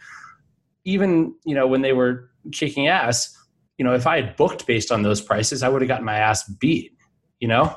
[0.84, 3.34] even you know when they were kicking ass,
[3.78, 6.18] you know, if I had booked based on those prices, I would have gotten my
[6.18, 6.92] ass beat.
[7.40, 7.76] You know,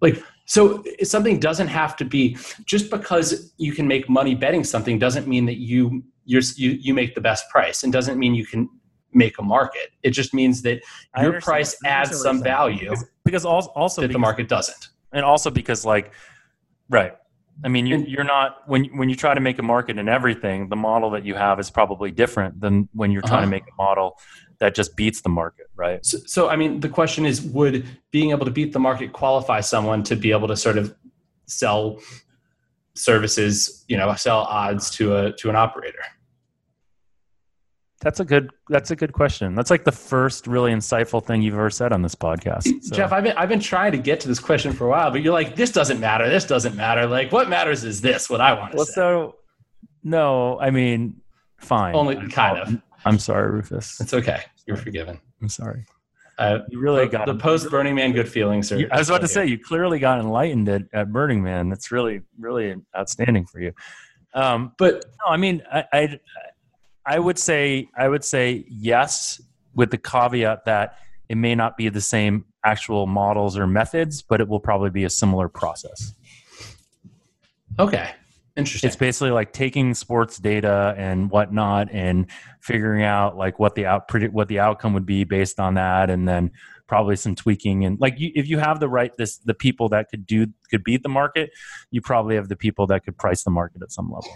[0.00, 4.98] like so something doesn't have to be just because you can make money betting something
[4.98, 8.68] doesn't mean that you you you make the best price and doesn't mean you can
[9.12, 9.90] make a market.
[10.02, 10.80] It just means that
[11.20, 14.88] your price adds some value because, because also, also that because, the market doesn't.
[15.12, 16.12] and also because like
[16.88, 17.16] right
[17.64, 20.68] i mean you, you're not when when you try to make a market in everything
[20.68, 23.50] the model that you have is probably different than when you're trying to Uh-huh.
[23.50, 24.18] make a model
[24.60, 28.30] that just beats the market right So, so, I mean, the question is, would being
[28.30, 30.94] able to beat the market qualify someone to be able to sort of
[31.46, 31.98] sell
[32.94, 36.02] services, you know, sell odds to a to an operator?
[38.00, 41.54] That's a good that's a good question that's like the first really insightful thing you've
[41.54, 42.94] ever said on this podcast so.
[42.96, 45.22] Jeff, I've been I've been trying to get to this question for a while, but
[45.22, 46.28] you're like, this doesn't matter.
[46.28, 47.06] This doesn't matter.
[47.06, 48.30] Like, what matters is this.
[48.30, 48.92] What I want to well say.
[48.94, 49.36] so
[50.02, 51.20] no i mean
[51.58, 52.82] fine Only I'm- kind of.
[53.04, 54.40] i'm sorry rufus It's okay.
[54.66, 55.20] You're forgiven.
[55.42, 55.84] i'm sorry
[56.38, 58.78] Uh, you really the, got the post Burning Man good feelings are.
[58.90, 61.68] I was about to say you clearly got enlightened at, at Burning Man.
[61.68, 63.72] That's really really outstanding for you.
[64.32, 66.20] Um, but no, I mean I, I
[67.06, 69.40] I would say I would say yes
[69.74, 74.40] with the caveat that it may not be the same actual models or methods, but
[74.40, 76.14] it will probably be a similar process.
[77.78, 78.10] okay,
[78.56, 78.88] interesting.
[78.88, 82.26] It's basically like taking sports data and whatnot and
[82.60, 86.10] figuring out like what the out predict what the outcome would be based on that,
[86.10, 86.50] and then
[86.86, 90.08] probably some tweaking and like you, if you have the right this the people that
[90.10, 91.50] could do could beat the market,
[91.90, 94.30] you probably have the people that could price the market at some level.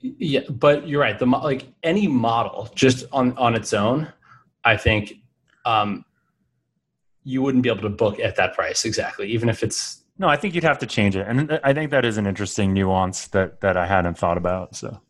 [0.00, 1.18] Yeah, but you're right.
[1.18, 4.12] The like any model just on on its own,
[4.64, 5.14] I think
[5.64, 6.04] um,
[7.24, 10.36] you wouldn't be able to book at that price exactly, even if it's No, I
[10.36, 13.60] think you'd have to change it, and I think that is an interesting nuance that
[13.62, 14.76] that I hadn't thought about.
[14.76, 15.00] So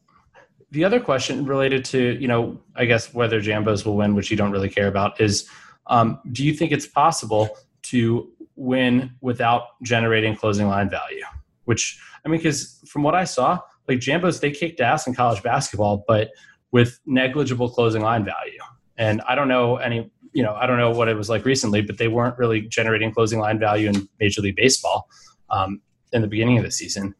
[0.70, 4.36] the other question related to you know I guess whether Jambos will win, which you
[4.36, 5.48] don't really care about, is
[5.88, 7.50] um, do you think it's possible
[7.84, 11.24] to win without generating closing line value?
[11.64, 15.42] Which I mean, because from what I saw, like Jambos, they kicked ass in college
[15.42, 16.30] basketball, but
[16.72, 18.60] with negligible closing line value.
[18.98, 21.82] And I don't know any, you know, I don't know what it was like recently,
[21.82, 25.08] but they weren't really generating closing line value in Major League Baseball
[25.50, 25.80] um,
[26.12, 27.14] in the beginning of the season.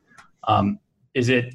[0.48, 0.79] Um,
[1.14, 1.55] is it?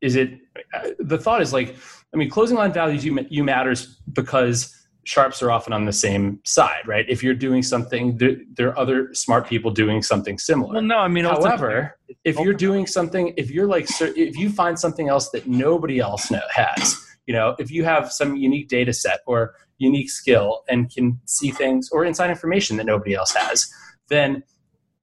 [0.00, 0.38] Is it?
[0.74, 1.76] Uh, the thought is like,
[2.12, 6.40] I mean, closing line values you you matters because sharps are often on the same
[6.44, 7.04] side, right?
[7.08, 10.74] If you're doing something, there, there are other smart people doing something similar.
[10.74, 14.78] well, no, I mean, However, if you're doing something, if you're like, if you find
[14.78, 18.92] something else that nobody else know, has, you know, if you have some unique data
[18.92, 23.70] set or unique skill and can see things or inside information that nobody else has,
[24.08, 24.42] then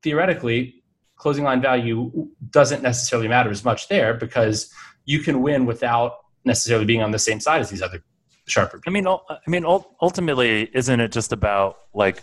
[0.04, 0.84] theoretically,
[1.18, 2.12] closing line value
[2.50, 4.72] doesn't necessarily matter as much there because
[5.06, 6.14] you can win without
[6.46, 8.02] necessarily being on the same side as these other
[8.50, 12.22] sharper I mean, I mean, ultimately, isn't it just about like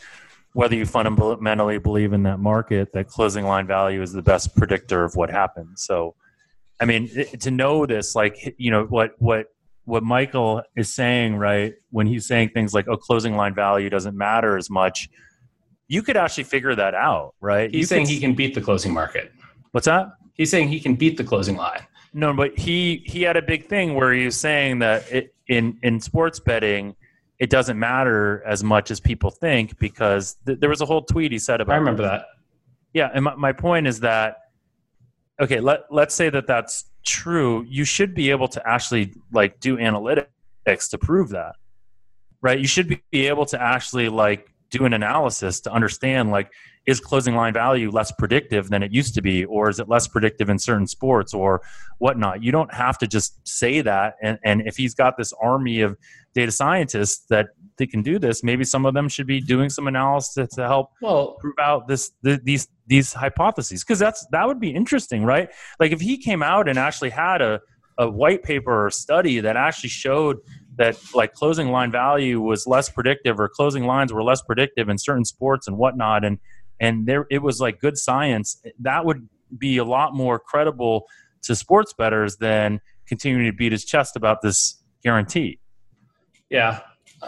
[0.53, 5.05] whether you fundamentally believe in that market that closing line value is the best predictor
[5.05, 5.83] of what happens?
[5.85, 6.15] So,
[6.81, 7.11] I mean,
[7.41, 9.47] to know this, like you know, what what
[9.85, 11.75] what Michael is saying, right?
[11.91, 15.09] When he's saying things like, "Oh, closing line value doesn't matter as much,"
[15.89, 17.71] you could actually figure that out, right?
[17.71, 19.31] He's You saying could- he can beat the closing market.
[19.73, 20.09] What's that?
[20.35, 21.83] He's saying he can beat the closing line.
[22.13, 25.79] No, but he he had a big thing where he was saying that it, in
[25.83, 26.97] in sports betting,
[27.39, 31.33] it doesn't matter as much as people think because th- there was a whole tweet
[31.33, 31.75] he said about.
[31.75, 32.27] I remember that.
[32.93, 34.39] Yeah, and my, my point is that
[35.41, 37.65] okay, let let's say that that's true.
[37.69, 41.57] You should be able to actually like do analytics to prove that,
[42.41, 42.59] right?
[42.59, 46.51] You should be be able to actually like do an analysis to understand like
[46.87, 50.07] is closing line value less predictive than it used to be, or is it less
[50.07, 51.63] predictive in certain sports or
[51.99, 52.43] whatnot?
[52.43, 54.15] You don't have to just say that.
[54.23, 55.97] And, and if he's got this army of
[56.35, 59.89] data scientists that they can do this, maybe some of them should be doing some
[59.89, 64.61] analysis to help Well, prove out this th- these these hypotheses because that's that would
[64.61, 67.61] be interesting right like if he came out and actually had a,
[67.99, 70.39] a white paper or study that actually showed
[70.77, 74.99] that like closing line value was less predictive or closing lines were less predictive in
[74.99, 76.39] certain sports and whatnot and
[76.81, 81.07] and there it was like good science that would be a lot more credible
[81.43, 85.59] to sports bettors than continuing to beat his chest about this guarantee
[86.51, 86.81] Yeah.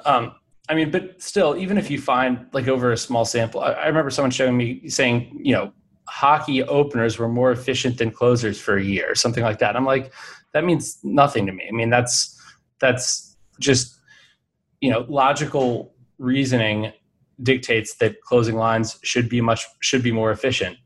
[0.05, 0.35] Um,
[0.69, 3.87] I mean, but still, even if you find like over a small sample, I, I
[3.87, 5.73] remember someone showing me saying, you know,
[6.07, 9.77] hockey openers were more efficient than closers for a year, something like that.
[9.77, 10.13] I'm like,
[10.53, 11.65] that means nothing to me.
[11.69, 12.39] I mean, that's
[12.81, 13.99] that's just
[14.81, 16.93] you know, logical reasoning
[17.43, 20.77] dictates that closing lines should be much should be more efficient.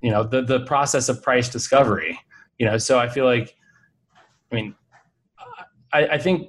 [0.00, 2.18] You know the the process of price discovery
[2.62, 3.56] you know so i feel like
[4.50, 4.74] i mean
[5.92, 6.48] i, I think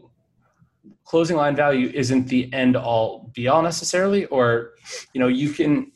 [1.06, 4.74] closing line value isn't the end all be all necessarily or
[5.14, 5.91] you know you can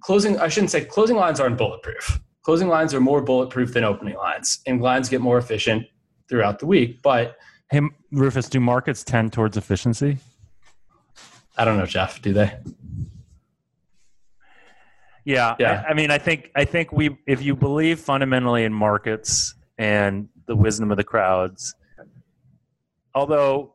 [0.00, 2.20] closing i shouldn't say closing lines aren't bulletproof.
[2.42, 5.86] Closing lines are more bulletproof than opening lines and lines get more efficient
[6.28, 7.36] throughout the week but
[7.70, 7.80] hey
[8.10, 10.18] rufus do markets tend towards efficiency
[11.60, 12.52] i don't know jeff do they
[15.24, 15.84] yeah, Yeah.
[15.86, 20.28] I, I mean, I think I think we, if you believe fundamentally in markets and
[20.46, 21.74] the wisdom of the crowds,
[23.14, 23.74] although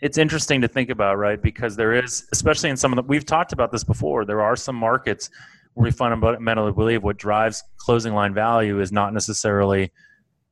[0.00, 1.40] it's interesting to think about, right?
[1.40, 4.24] Because there is, especially in some of the, we've talked about this before.
[4.24, 5.30] There are some markets
[5.74, 9.92] where we fundamentally believe what drives closing line value is not necessarily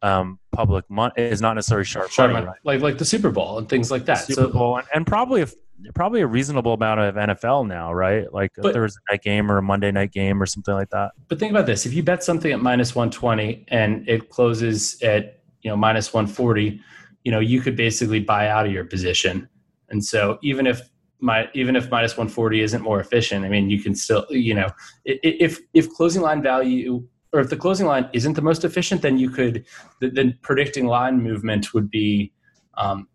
[0.03, 2.57] um, public money, is not necessarily sharp, Sharp money, money, right?
[2.65, 5.49] like like the super bowl and things like that Super Bowl, and, and probably a,
[5.95, 8.33] probably a reasonable amount of NFL now, right?
[8.33, 11.13] Like a Thursday night game or a Monday night game or something like that.
[11.29, 15.01] But think about this: if you bet something at minus one twenty and it closes
[15.03, 16.81] at you know minus one forty,
[17.25, 19.49] you know you could basically buy out of your position.
[19.89, 20.81] And so even if
[21.21, 24.55] my even if minus one forty isn't more efficient, I mean you can still you
[24.55, 24.69] know
[25.05, 29.19] if if closing line value or if the closing line isn't the most efficient, then
[29.19, 29.65] you could
[30.01, 32.33] th- then predicting line movement would be.
[32.75, 33.09] Um,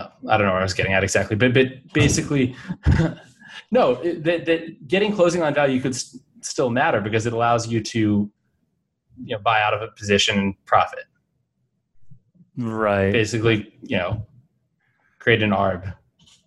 [0.00, 2.54] uh, I don't know where I was getting at exactly, but but basically,
[3.70, 7.80] no, that, that getting closing line value could s- still matter because it allows you
[7.82, 8.30] to,
[9.24, 11.04] you know, buy out of a position and profit.
[12.56, 13.12] Right.
[13.12, 14.26] Basically, you know,
[15.20, 15.94] create an arb.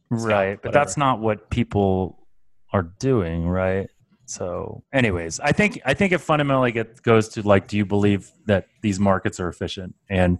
[0.09, 2.27] right but that's not what people
[2.73, 3.89] are doing right
[4.25, 8.31] so anyways i think i think it fundamentally get, goes to like do you believe
[8.45, 10.37] that these markets are efficient and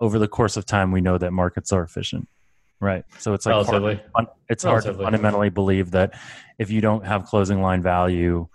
[0.00, 2.28] over the course of time we know that markets are efficient
[2.84, 4.00] right so it's like hard, Relatively.
[4.48, 6.14] it's hard to fundamentally believe that
[6.58, 8.46] if you don't have closing line value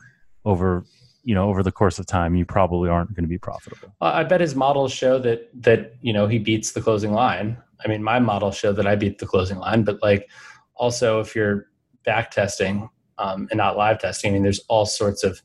[0.45, 0.85] over
[1.23, 4.11] you know over the course of time you probably aren't going to be profitable Uh,
[4.13, 7.57] I bet his models show that that you know he beats the closing line.
[7.83, 10.29] I mean, my models show that I beat the closing line, but like
[10.75, 11.67] also if you're
[12.05, 15.41] back testing um, and not live testing, I mean, there's all sorts of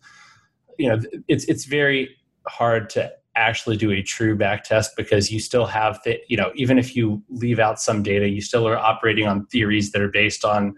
[0.78, 2.16] you know it's it's very
[2.46, 6.52] hard to actually do a true back test because you still have the you know
[6.54, 10.10] even if you leave out some data, you still are operating on theories that are
[10.10, 10.74] based on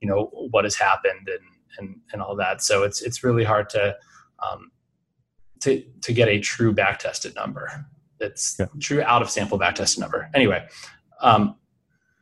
[0.00, 1.40] you know what has happened and
[1.78, 2.62] and and all that.
[2.62, 3.96] So it's it's really hard to
[4.40, 4.70] um,
[5.60, 7.86] to to get a true back tested number.
[8.18, 8.66] That's Yeah.
[8.80, 10.28] true out of sample back tested number.
[10.34, 10.66] Anyway,
[11.22, 11.56] um,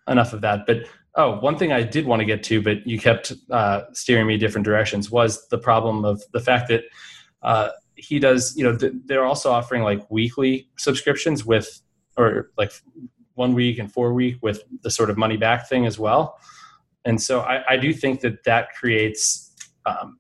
[0.07, 0.67] enough of that.
[0.67, 0.85] But
[1.15, 4.37] oh, one thing I did want to get to, but you kept uh, steering me
[4.37, 6.85] different directions, was the problem of the fact that
[7.43, 8.57] uh, he does.
[8.57, 11.83] You know, th- they're also offering like weekly subscriptions with,
[12.17, 12.73] or like
[13.35, 16.39] one week and four week with the sort of money back thing as well.
[17.05, 19.55] And so I, I do think that that creates
[19.87, 20.19] um,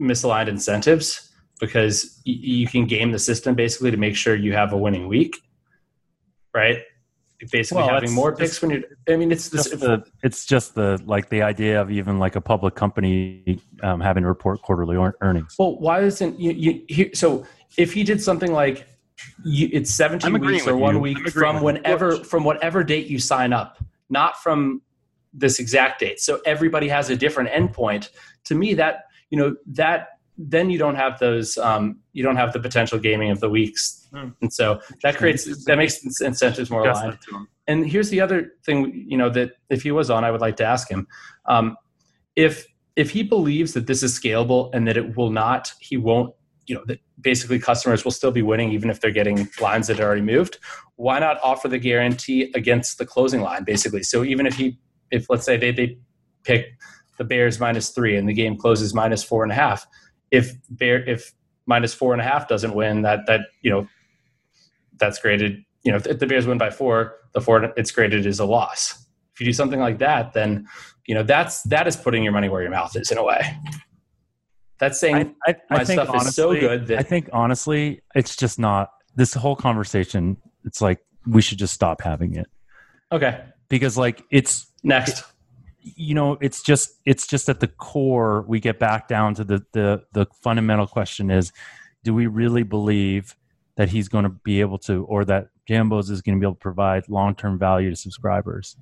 [0.00, 4.72] misaligned incentives because y- you can game the system basically to make sure you have
[4.72, 5.36] a winning week,
[6.54, 6.78] right?
[7.52, 8.82] Basically, Well, having that's more just- picks when you're.
[9.08, 9.68] I mean, it's this.
[9.70, 14.00] just the, it's just the like the idea of even like a public company um,
[14.00, 15.54] having to report quarterly earnings.
[15.58, 16.50] well, why isn't you?
[16.52, 18.88] you he, so if he did something like
[19.44, 21.00] you, it's 17 I'm weeks or one you.
[21.00, 21.82] week from with you.
[21.82, 23.78] whenever from whatever date you sign up,
[24.10, 24.82] not from
[25.32, 26.18] this exact date.
[26.18, 28.10] So everybody has a different endpoint.
[28.46, 30.08] To me, that you know that
[30.38, 34.06] then you don't have those um, you don't have the potential gaming of the weeks,
[34.12, 34.28] Hmm.
[34.40, 37.12] and so that creates that makes incentives more aligned.
[37.14, 37.48] that to 'em.
[37.66, 40.56] And here's the other thing, you know, that if he was on, I would like
[40.56, 41.06] to ask him,
[41.46, 41.76] um,
[42.36, 42.66] if
[42.96, 46.34] if he believes that this is scalable and that it will not, he won't,
[46.66, 50.00] you know, that basically customers will still be winning even if they're getting lines that
[50.00, 50.58] are already moved.
[50.96, 54.02] Why not offer the guarantee against the closing line, basically?
[54.02, 54.78] So even if he,
[55.10, 55.98] if let's say they they
[56.44, 56.66] pick
[57.18, 59.86] the Bears minus three and the game closes minus four and a half,
[60.30, 61.32] if Bear if
[61.66, 63.88] minus four and a half doesn't win, that that you know
[64.98, 65.64] that's graded.
[65.84, 69.06] You know, if the Bears win by four, the four it's graded as a loss.
[69.34, 70.66] If you do something like that, then
[71.06, 73.40] you know that's that is putting your money where your mouth is in a way.
[74.78, 78.02] That's saying I, I, my I think stuff is so good that I think honestly,
[78.14, 80.36] it's just not this whole conversation.
[80.64, 82.46] It's like we should just stop having it
[83.12, 83.42] okay.
[83.68, 85.24] because like it's Next,
[85.96, 89.64] you know it's just it's just at the core we get back down to the
[89.72, 91.52] the the fundamental question is
[92.04, 93.36] do we really believe
[93.76, 96.54] that he's going to be able to or that jambos is going to be able
[96.54, 98.76] to provide long-term value to subscribers?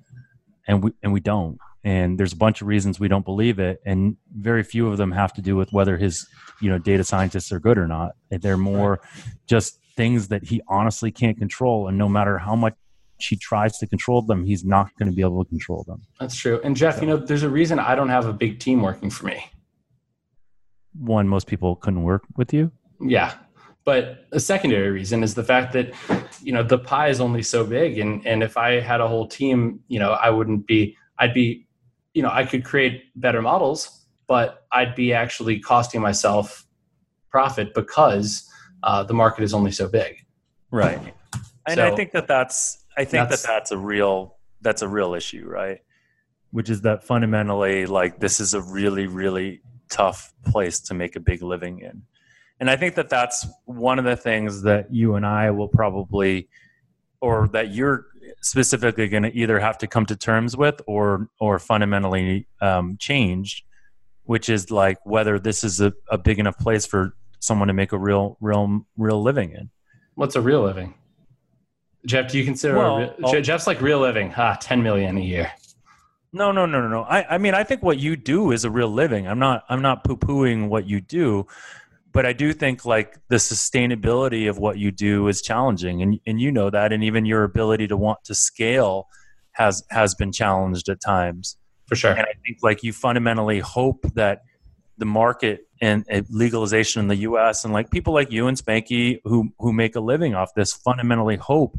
[0.66, 1.58] And we and we don't.
[1.84, 5.12] And there's a bunch of reasons we don't believe it and very few of them
[5.12, 6.26] have to do with whether his
[6.60, 8.12] you know data scientists are good or not.
[8.30, 9.00] They're more
[9.46, 12.74] just things that he honestly can't control and no matter how much
[13.18, 16.34] he tries to control them he's not going to be able to control them that's
[16.36, 16.60] true.
[16.64, 19.26] And Jeff, you know, there's a reason I don't have a big team working for
[19.26, 19.50] me.
[20.98, 22.72] one, most people couldn't work with you.
[23.00, 23.34] Yeah.
[23.84, 25.92] But a secondary reason is the fact that,
[26.42, 27.98] you know, the pie is only so big.
[27.98, 31.66] And, and if I had a whole team, you know, I wouldn't be, I'd be,
[32.14, 36.66] you know, I could create better models, but I'd be actually costing myself
[37.30, 38.50] profit because
[38.82, 40.16] uh, the market is only so big.
[40.72, 40.98] Right.
[41.68, 44.88] And So- I think that that's, I think That's- that that's a real, that's a
[44.88, 45.80] real issue, right?
[46.50, 51.20] Which is that fundamentally, like, this is a really, really tough place to make a
[51.20, 52.02] big living in.
[52.58, 56.48] And I think that that's one of the things that you and I will probably,
[57.20, 58.06] or that you're
[58.40, 63.66] specifically going to either have to come to terms with or, or fundamentally um, change,
[64.24, 67.92] which is like whether this is a, a big enough place for someone to make
[67.92, 69.68] a real, real, real living in.
[70.14, 70.94] What's a real living?
[72.06, 74.32] Jeff, do you consider Well, real, Jeff's like real living?
[74.36, 75.52] Ah, 10 million a year.
[76.32, 77.02] No, no, no, no, no.
[77.02, 79.26] I, I mean, I think what you do is a real living.
[79.26, 81.46] I'm not, I'm not poo-pooing what you do,
[82.12, 86.40] but I do think like the sustainability of what you do is challenging, and and
[86.40, 89.06] you know that, and even your ability to want to scale
[89.52, 91.58] has has been challenged at times.
[91.86, 92.12] For sure.
[92.12, 94.44] And I think like you fundamentally hope that
[94.96, 97.64] the market and legalization in the U.S.
[97.64, 101.36] and like people like you and Spanky who who make a living off this fundamentally
[101.36, 101.78] hope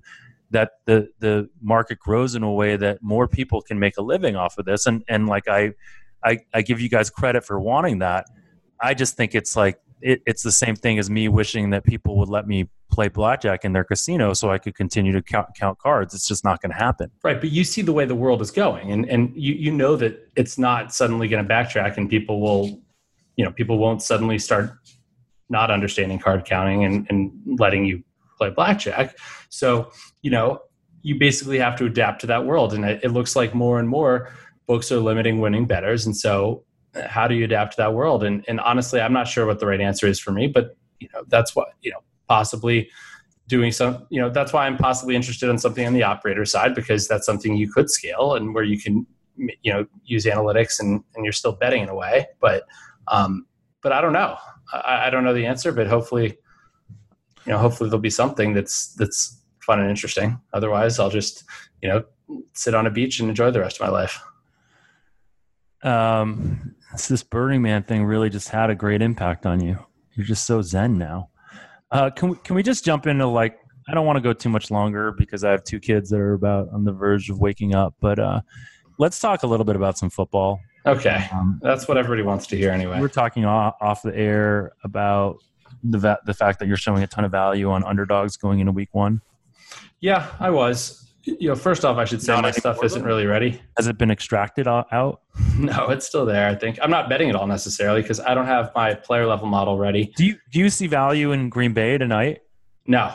[0.52, 4.36] that the the market grows in a way that more people can make a living
[4.36, 4.86] off of this.
[4.86, 5.74] And and like I
[6.24, 8.26] I, I give you guys credit for wanting that.
[8.82, 12.18] I just think it's like it, it's the same thing as me wishing that people
[12.18, 15.78] would let me play blackjack in their casino so I could continue to count, count
[15.80, 16.14] cards.
[16.14, 17.12] It's just not going to happen.
[17.24, 19.96] Right, but you see the way the world is going, and and you you know
[19.98, 22.80] that it's not suddenly going to backtrack, and people will,
[23.38, 24.72] you know, people won't suddenly start
[25.50, 28.04] not understanding card counting and and letting you
[28.38, 29.18] play blackjack.
[29.50, 30.60] So you know,
[31.02, 33.88] you basically have to adapt to that world, and it, it looks like more and
[33.88, 34.34] more
[34.66, 36.66] books are limiting winning bettors, and so
[36.96, 38.24] uh, how do you adapt to that world?
[38.24, 41.08] And and honestly, I'm not sure what the right answer is for me, but you
[41.14, 42.90] know, that's what you know, possibly
[43.48, 46.76] doing some you know that's why i'm possibly interested in something on the operator side
[46.76, 49.08] because that's something you could scale and where you can
[49.38, 52.64] you know use analytics and, and you're still betting in a way but
[53.08, 53.46] um
[53.82, 54.38] but i don't know
[54.74, 56.38] I, I don't know the answer but hopefully
[57.46, 61.44] you know hopefully there'll be something that's that's fun and interesting otherwise i'll just
[61.82, 62.04] you know
[62.54, 64.22] sit on a beach and enjoy the rest of my life
[65.84, 66.76] um,
[67.08, 69.78] this Burning Man thing really just had a great impact on you.
[70.16, 71.30] You're just so zen now.
[71.92, 74.50] Uh, can we can we just jump into like I don't want to go too
[74.50, 77.76] much longer because I have two kids that are about on the verge of waking
[77.76, 78.42] up, but uh,
[78.98, 80.60] let's talk a little bit about some football.
[80.86, 84.72] Okay Um, that's what everybody wants to hear anyway we're talking off, off the air
[84.84, 85.38] about
[85.84, 88.72] the va- the fact that you're showing a ton of value on underdogs going into
[88.72, 89.22] week one.
[90.00, 93.26] yeah i was you know first off i should say Not my stuff isn't really
[93.26, 95.22] ready Has it been extracted out?
[95.58, 96.48] No, it's still there.
[96.48, 99.48] I think I'm not betting it all necessarily because I don't have my player level
[99.48, 100.12] model ready.
[100.16, 102.42] Do you do you see value in Green Bay tonight?
[102.88, 103.14] No,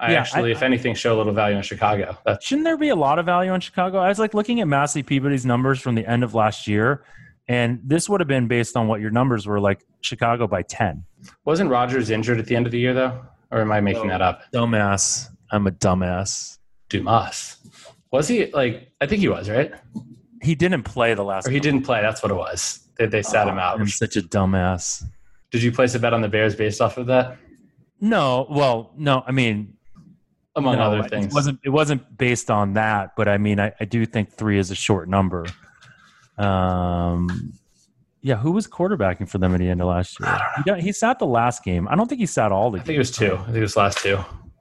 [0.00, 2.16] I Yeah, actually, I- if anything, show a little value in Chicago.
[2.24, 3.98] That's Shouldn't there be a lot of value in Chicago?
[3.98, 7.04] I was like looking at Massey Peabody's numbers from the end of last year,
[7.48, 11.04] and this would have been based on what your numbers were like Chicago by 10.
[11.44, 13.20] wasn't Rodgers injured at the end of the year though,
[13.50, 14.42] or am I making that up?
[14.52, 15.30] Dumbass.
[15.50, 16.58] I'm a dumbass.
[16.88, 17.58] Dumas
[18.14, 18.92] was he like?
[19.00, 19.72] I think he was right,
[20.40, 22.00] He didn't play the last or he didn't play.
[22.00, 22.88] That's what it was.
[22.96, 23.80] They, they sat him oh, out.
[23.80, 25.02] I'm such a dumbass.
[25.50, 27.36] Did you place a bet on the Bears based off of that,
[28.00, 29.74] No, well, no, I mean,
[30.56, 31.34] among no, other It things?
[31.34, 34.70] wasn't it wasn't based on that, but I mean, I, I do think three is
[34.70, 35.46] a short number.
[36.38, 37.52] Um,
[38.22, 40.38] yeah, who was quarterbacking for them at the end of last year?
[40.56, 41.86] He, got, he sat the last game.
[41.88, 42.78] I don't think he sat all the.
[42.78, 42.84] Games.
[42.84, 43.34] I think it was two.
[43.36, 44.18] I think it was last two.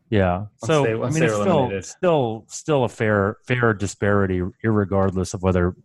[0.10, 0.46] Yeah.
[0.66, 5.42] so they- once I mean, it's still still still a fair fair disparity, regardless of
[5.44, 5.76] whether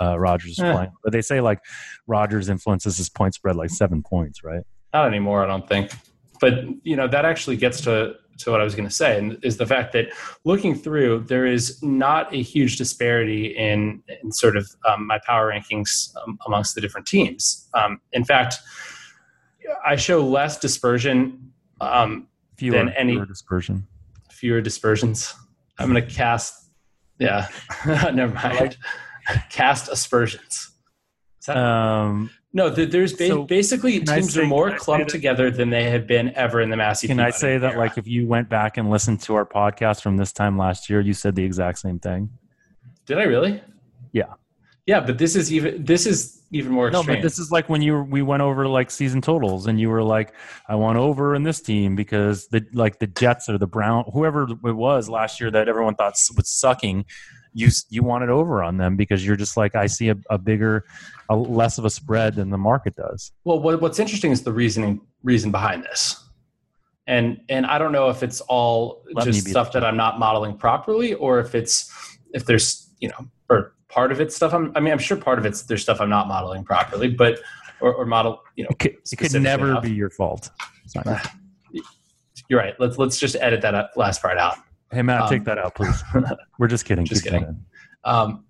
[0.00, 0.72] uh, Rodgers is Eh.
[0.72, 0.92] playing.
[1.02, 1.60] But they say like
[2.06, 4.62] Rodgers influences his point spread like seven points, right?
[4.92, 5.92] Not anymore, I don't think.
[6.40, 9.38] But you know that actually gets to to what I was going to say, and
[9.42, 10.06] is the fact that
[10.44, 15.52] looking through, there is not a huge disparity in in sort of um, my power
[15.52, 17.68] rankings um, amongst the different teams.
[17.74, 18.56] Um, in fact,
[19.84, 23.86] I show less dispersion, um, Fewer, Than any- fewer dispersion.
[24.30, 25.34] fewer dispersions.
[25.78, 26.70] I'm going to cast,
[27.18, 27.48] yeah,
[28.14, 28.76] never mind.
[29.50, 30.70] cast aspersions.
[31.40, 34.84] Is that- Um, no, there's ba- so basically teams say- are more can I say
[34.84, 37.08] clumped together than they have been ever in the Massey.
[37.08, 37.78] can I say that era.
[37.78, 41.00] like if you went back and listened to our podcast from this time last year,
[41.00, 42.30] you said the exact same thing?
[43.06, 43.60] Did I really?
[44.12, 44.34] Yeah.
[44.86, 47.82] Yeah, but this is even this is even more No, but this is like when
[47.82, 50.34] you we went over like season totals, and you were like,
[50.68, 54.42] "I want over in this team because the like the Jets or the Brown, whoever
[54.44, 57.06] it was last year that everyone thought was sucking,
[57.54, 60.36] you you want it over on them because you're just like I see a, a
[60.36, 60.84] bigger,
[61.30, 63.32] a less of a spread than the market does.
[63.44, 66.22] Well, what, what's interesting is the reasoning reason behind this,
[67.06, 70.56] and and I don't know if it's all Let just stuff that I'm not modeling
[70.56, 71.90] properly, or if it's
[72.34, 74.72] if there's you know or part of it's stuff I'm.
[74.74, 77.38] I mean, I'm sure part of it's there's stuff I'm not modeling properly, but
[77.80, 78.70] or, or model you know.
[78.70, 79.84] It could, it could never enough.
[79.84, 80.50] be your fault.
[80.84, 81.34] It's not your fault.
[82.48, 82.74] You're right.
[82.78, 84.58] Let's let's just edit that uh, last part out.
[84.94, 86.02] Hey Matt, Um, take that out, please.
[86.58, 87.04] We're just kidding.
[87.14, 87.64] Just Keep kidding.
[88.04, 88.44] Um,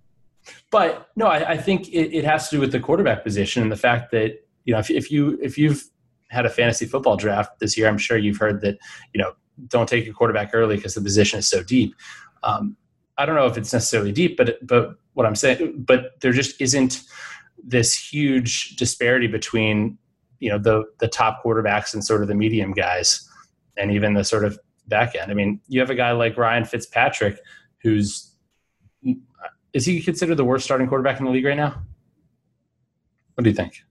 [0.70, 3.72] but no, I, I think it, it has to do with the quarterback position and
[3.72, 5.82] the fact that you know if, if you if you've
[6.28, 8.76] had a fantasy football draft this year, I'm sure you've heard that
[9.14, 9.32] you know
[9.68, 11.94] don't take your quarterback early because the position is so deep.
[12.42, 12.76] Um,
[13.16, 16.60] I don't know if it's necessarily deep, but but what I'm saying, but there just
[16.60, 17.02] isn't
[17.62, 19.96] this huge disparity between
[20.40, 23.26] you know the the top quarterbacks and sort of the medium guys,
[23.78, 24.58] and even the sort of
[24.88, 25.30] back end.
[25.30, 27.38] I mean, you have a guy like Ryan Fitzpatrick,
[27.82, 28.34] who's
[29.72, 31.82] is he considered the worst starting quarterback in the league right now?
[33.34, 33.82] What do you think?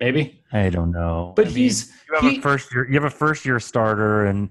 [0.00, 1.32] Maybe, I don't know.
[1.36, 2.86] but I mean, he's you have he- a first year.
[2.88, 4.50] You have a first year starter and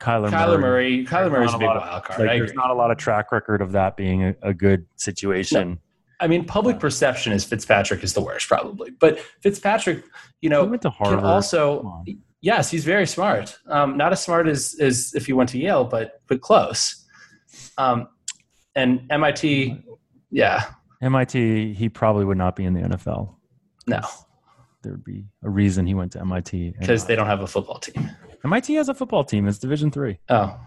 [0.00, 0.60] Kyler, Kyler Murray.
[0.60, 1.06] Murray.
[1.06, 2.20] Kyler There's Murray's a a big of- wild card.
[2.20, 5.78] Like, there's not a lot of track record of that being a, a good situation.
[6.20, 8.90] I mean, public perception is Fitzpatrick is the worst, probably.
[8.92, 10.04] But Fitzpatrick, you
[10.40, 11.18] he know, went to can Harvard.
[11.20, 12.04] Come also on.
[12.42, 13.56] Yes, he's very smart.
[13.66, 17.06] Um, not as smart as as if he went to Yale, but but close.
[17.78, 18.08] Um,
[18.74, 19.82] and MIT,
[20.30, 20.64] yeah,
[21.00, 23.34] MIT, he probably would not be in the NFL.
[23.86, 24.00] no,
[24.82, 26.74] There would be a reason he went to MIT.
[26.78, 28.10] because they don't have a football team.
[28.44, 29.46] MIT has a football team.
[29.48, 30.58] It's Division three, Oh,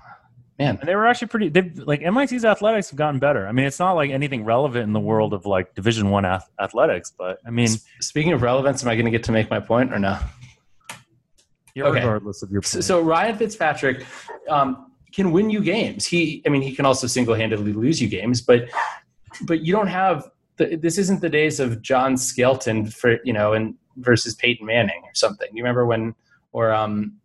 [0.59, 1.49] man, and they were actually pretty.
[1.81, 3.47] Like MIT's athletics have gotten better.
[3.47, 6.49] I mean, it's not like anything relevant in the world of like Division one ath-
[6.59, 9.49] athletics, but I mean, S- Speaking of relevance, am I going to get to make
[9.49, 10.17] my point or no?
[11.83, 11.99] Okay.
[11.99, 12.61] regardless of your.
[12.61, 12.85] So, point.
[12.85, 14.05] so Ryan Fitzpatrick
[14.49, 16.05] um, can win you games.
[16.05, 18.69] He, I mean, he can also single-handedly lose you games, but
[19.43, 20.29] but you don't have.
[20.57, 25.01] The, this isn't the days of John Skelton for you know and versus Peyton Manning
[25.03, 25.49] or something.
[25.53, 26.15] You remember when
[26.53, 27.17] or um,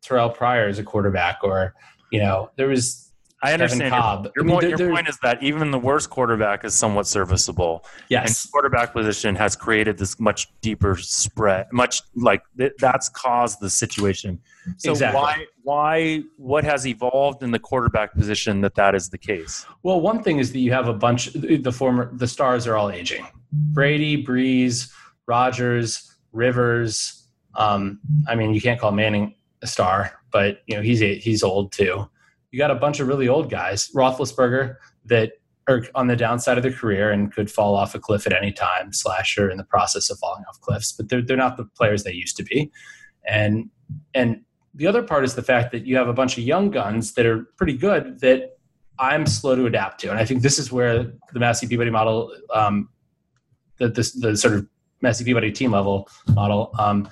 [0.00, 1.74] Terrell Pryor as a quarterback, or
[2.10, 3.07] you know there was
[3.42, 3.94] I Kevin understand.
[3.94, 4.28] Kolb.
[4.34, 7.84] Your, mean, point, your point is that even the worst quarterback is somewhat serviceable.
[8.08, 13.60] yes, And quarterback position has created this much deeper spread, much like th- that's caused
[13.60, 14.40] the situation.
[14.78, 15.20] So Exactly.
[15.20, 19.64] why, why, what has evolved in the quarterback position that that is the case?
[19.84, 21.26] Well, one thing is that you have a bunch.
[21.34, 23.24] The former the stars are all aging.
[23.52, 24.90] Brady, Brees,
[25.26, 27.28] Rodgers, Rivers.
[27.54, 31.42] Um, I mean, you can't call Manning a star, but you know he's a, he's
[31.42, 32.08] old too.
[32.50, 34.76] You got a bunch of really old guys, Roethlisberger,
[35.06, 35.32] that
[35.68, 38.52] are on the downside of their career and could fall off a cliff at any
[38.52, 38.92] time.
[38.92, 42.12] Slasher in the process of falling off cliffs, but they're they're not the players they
[42.12, 42.72] used to be.
[43.26, 43.70] And
[44.14, 44.42] and
[44.74, 47.26] the other part is the fact that you have a bunch of young guns that
[47.26, 48.56] are pretty good that
[48.98, 52.34] I'm slow to adapt to, and I think this is where the Massey Peabody model,
[52.52, 52.88] um,
[53.76, 54.66] the, the the sort of
[55.02, 57.08] Massey Peabody team level model, um,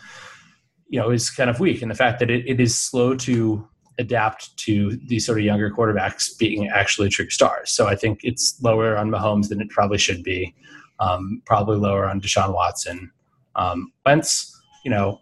[0.89, 3.69] you know, is kind of weak in the fact that it, it is slow to
[3.99, 7.73] adapt to these sort of younger quarterbacks being actually true stars.
[7.73, 10.55] So I think it's lower on Mahomes than it probably should be.
[10.99, 13.11] Um, probably lower on Deshaun Watson.
[13.55, 15.21] Um, Wentz, you know,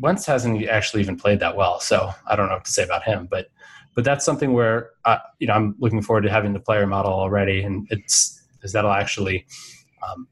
[0.00, 3.02] Wentz hasn't actually even played that well, so I don't know what to say about
[3.02, 3.28] him.
[3.30, 3.48] But
[3.94, 7.12] but that's something where uh, you know I'm looking forward to having the player model
[7.12, 9.46] already, and it's because that'll actually
[10.06, 10.28] um,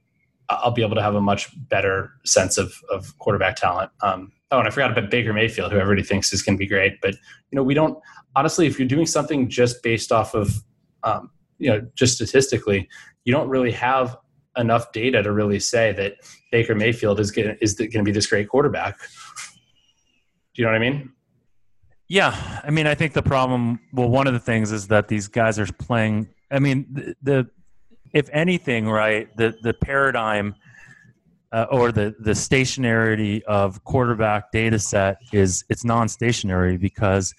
[0.49, 3.91] I'll be able to have a much better sense of of quarterback talent.
[4.03, 6.67] Um, oh, and I forgot about Baker Mayfield, who everybody thinks is going to be
[6.67, 7.99] great, but you know we don't
[8.37, 8.67] honestly.
[8.67, 10.63] If you're doing something just based off of
[11.03, 12.89] um, you know just statistically,
[13.25, 14.17] you don't really have
[14.57, 16.15] enough data to really say that
[16.53, 18.99] Baker Mayfield is going is going to be this great quarterback.
[18.99, 21.13] Do you know what I mean?
[22.09, 23.81] Yeah, I mean, I think the problem.
[23.93, 26.29] Well, one of the things is that these guys are playing.
[26.51, 27.51] I mean, the, the
[28.13, 30.55] if anything, right, the the paradigm
[31.55, 37.33] uh, or the the stationarity of quarterback data set is it's non-stationary because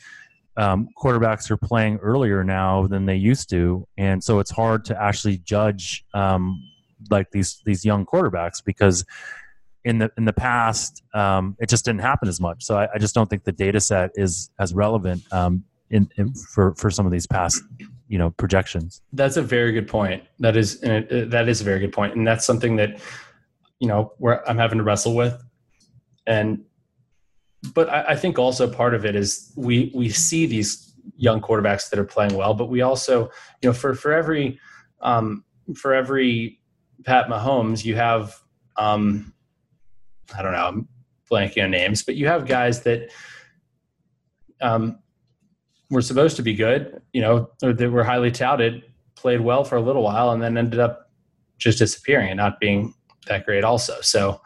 [0.55, 4.99] um, quarterbacks are playing earlier now than they used to, and so it's hard to
[4.99, 6.63] actually judge um,
[7.11, 9.03] like these these young quarterbacks because
[9.83, 12.63] in the in the past um, it just didn't happen as much.
[12.63, 16.33] So I, I just don't think the data set is as relevant um, in, in
[16.53, 17.61] for for some of these past
[18.07, 19.01] you know projections.
[19.11, 20.23] That's a very good point.
[20.39, 22.97] That is that is a very good point, and that's something that
[23.79, 25.41] you know where I'm having to wrestle with.
[26.27, 26.63] And
[27.73, 31.89] but I, I think also part of it is we we see these young quarterbacks
[31.89, 33.29] that are playing well, but we also
[33.61, 34.59] you know for for every
[35.01, 35.43] um,
[35.75, 36.59] for every
[37.05, 38.35] Pat Mahomes, you have
[38.77, 39.33] um,
[40.37, 40.87] I don't know, I'm
[41.31, 43.11] blanking on names, but you have guys that
[44.61, 44.99] um,
[45.89, 48.83] were supposed to be good, you know, or that were highly touted,
[49.15, 51.11] played well for a little while and then ended up
[51.57, 52.93] just disappearing and not being
[53.27, 53.99] that great also.
[54.01, 54.41] So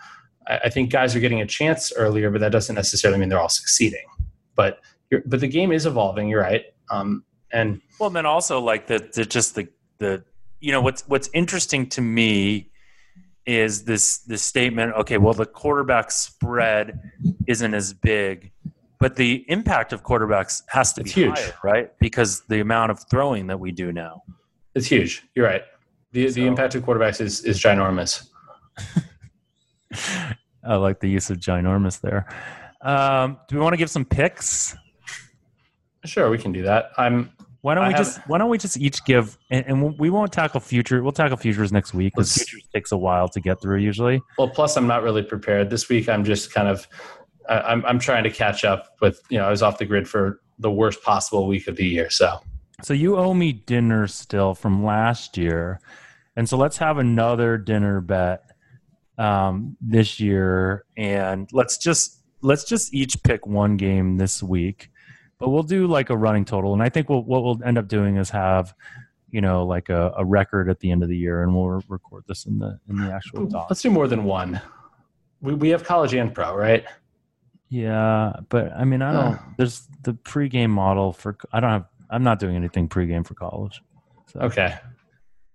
[0.48, 3.40] I, I think guys are getting a chance earlier, but that doesn't necessarily mean they're
[3.40, 4.06] all succeeding.
[4.56, 4.80] But
[5.26, 6.28] but the game is evolving.
[6.30, 6.66] You're right.
[6.92, 9.68] Um, and well, then also like the, the just the
[9.98, 10.24] the
[10.60, 12.70] you know what's what's interesting to me
[13.46, 14.94] is this this statement.
[14.96, 17.00] Okay, well the quarterback spread
[17.48, 18.52] isn't as big,
[19.00, 21.38] but the impact of quarterbacks has to It's be huge.
[21.40, 22.00] higher, right?
[22.00, 24.22] Because the amount of throwing that we do now.
[24.76, 25.24] it's huge.
[25.36, 25.64] You're right.
[26.12, 28.29] The So- the impact of quarterbacks is is ginormous.
[30.64, 32.28] I like the use of ginormous there.
[32.82, 34.76] Um, do we want to give some picks?
[36.06, 36.92] Sure, we can do that.
[36.98, 40.00] I'm Why don't I we have- just Why don't we just each give and, and
[40.00, 41.02] we won't tackle future.
[41.04, 44.22] We'll tackle futures next week because futures takes a while to get through usually.
[44.38, 44.48] well.
[44.50, 46.08] Plus, I'm not really prepared this week.
[46.08, 46.88] I'm just kind of
[47.50, 50.08] I- I'm I'm trying to catch up with you know I was off the grid
[50.08, 52.10] for the worst possible week of the year.
[52.10, 52.40] So
[52.84, 55.80] So you owe me dinner still from last year,
[56.38, 58.49] and so let's have another dinner bet
[59.20, 64.90] um, this year, and let's just let's just each pick one game this week,
[65.38, 67.88] but we'll do like a running total, and I think we'll, what we'll end up
[67.88, 68.74] doing is have
[69.30, 72.24] you know like a, a record at the end of the year, and we'll record
[72.28, 73.68] this in the in the actual doc.
[73.70, 74.60] let's do more than one.
[75.42, 76.86] We we have college and pro, right?
[77.68, 79.36] Yeah, but I mean, I don't.
[79.36, 79.40] Uh.
[79.58, 81.38] There's the pregame model for.
[81.52, 81.86] I don't have.
[82.10, 83.84] I'm not doing anything pregame for college.
[84.28, 84.40] So.
[84.40, 84.76] Okay.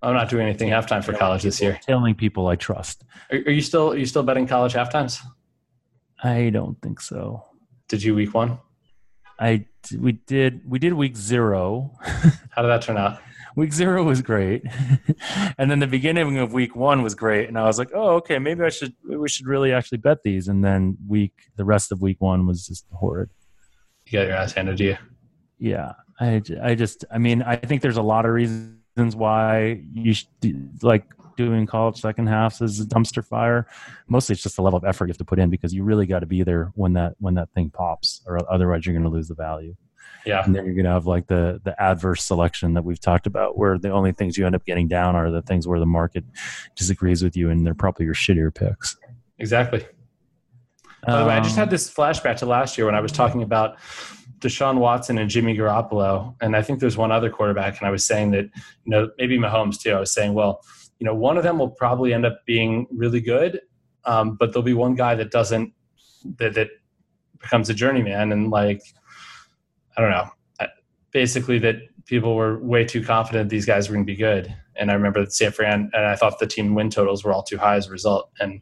[0.05, 1.79] I'm not doing anything halftime for college this year.
[1.83, 3.05] Telling people I trust.
[3.31, 5.21] Are, are you still are you still betting college halftimes?
[6.23, 7.45] I don't think so.
[7.89, 8.59] Did you week one?
[9.39, 11.93] I we did we did week zero.
[12.51, 13.19] How did that turn out?
[13.57, 14.65] week zero was great,
[15.59, 17.49] and then the beginning of week one was great.
[17.49, 20.49] And I was like, oh, okay, maybe I should we should really actually bet these.
[20.49, 23.31] And then week the rest of week one was just horrid.
[24.07, 24.97] You got your ass handed to you.
[25.59, 30.15] Yeah, I I just I mean I think there's a lot of reasons why you
[30.15, 30.29] should
[30.83, 31.05] like
[31.37, 33.67] doing college second halves is a dumpster fire.
[34.09, 36.07] Mostly it's just the level of effort you have to put in because you really
[36.07, 39.11] got to be there when that when that thing pops, or otherwise you're going to
[39.11, 39.75] lose the value.
[40.25, 40.43] Yeah.
[40.43, 43.59] And then you're going to have like the the adverse selection that we've talked about,
[43.59, 46.25] where the only things you end up getting down are the things where the market
[46.77, 48.97] disagrees with you, and they're probably your shittier picks.
[49.39, 49.85] Exactly.
[51.07, 53.43] By the way, I just had this flashback to last year when I was talking
[53.43, 53.77] about
[54.45, 58.07] Deshaun Watson and Jimmy Garoppolo, and I think there's one other quarterback, and I was
[58.07, 59.93] saying that you know maybe Mahomes too.
[59.93, 60.61] I was saying, well,
[60.99, 63.61] you know, one of them will probably end up being really good,
[64.05, 65.73] um, but there'll be one guy that doesn't
[66.39, 66.69] that that
[67.41, 68.83] becomes a journeyman, and like
[69.97, 70.29] I don't know,
[71.11, 74.91] basically that people were way too confident these guys were going to be good, and
[74.91, 77.57] I remember that San Fran, and I thought the team win totals were all too
[77.59, 78.61] high as a result, and.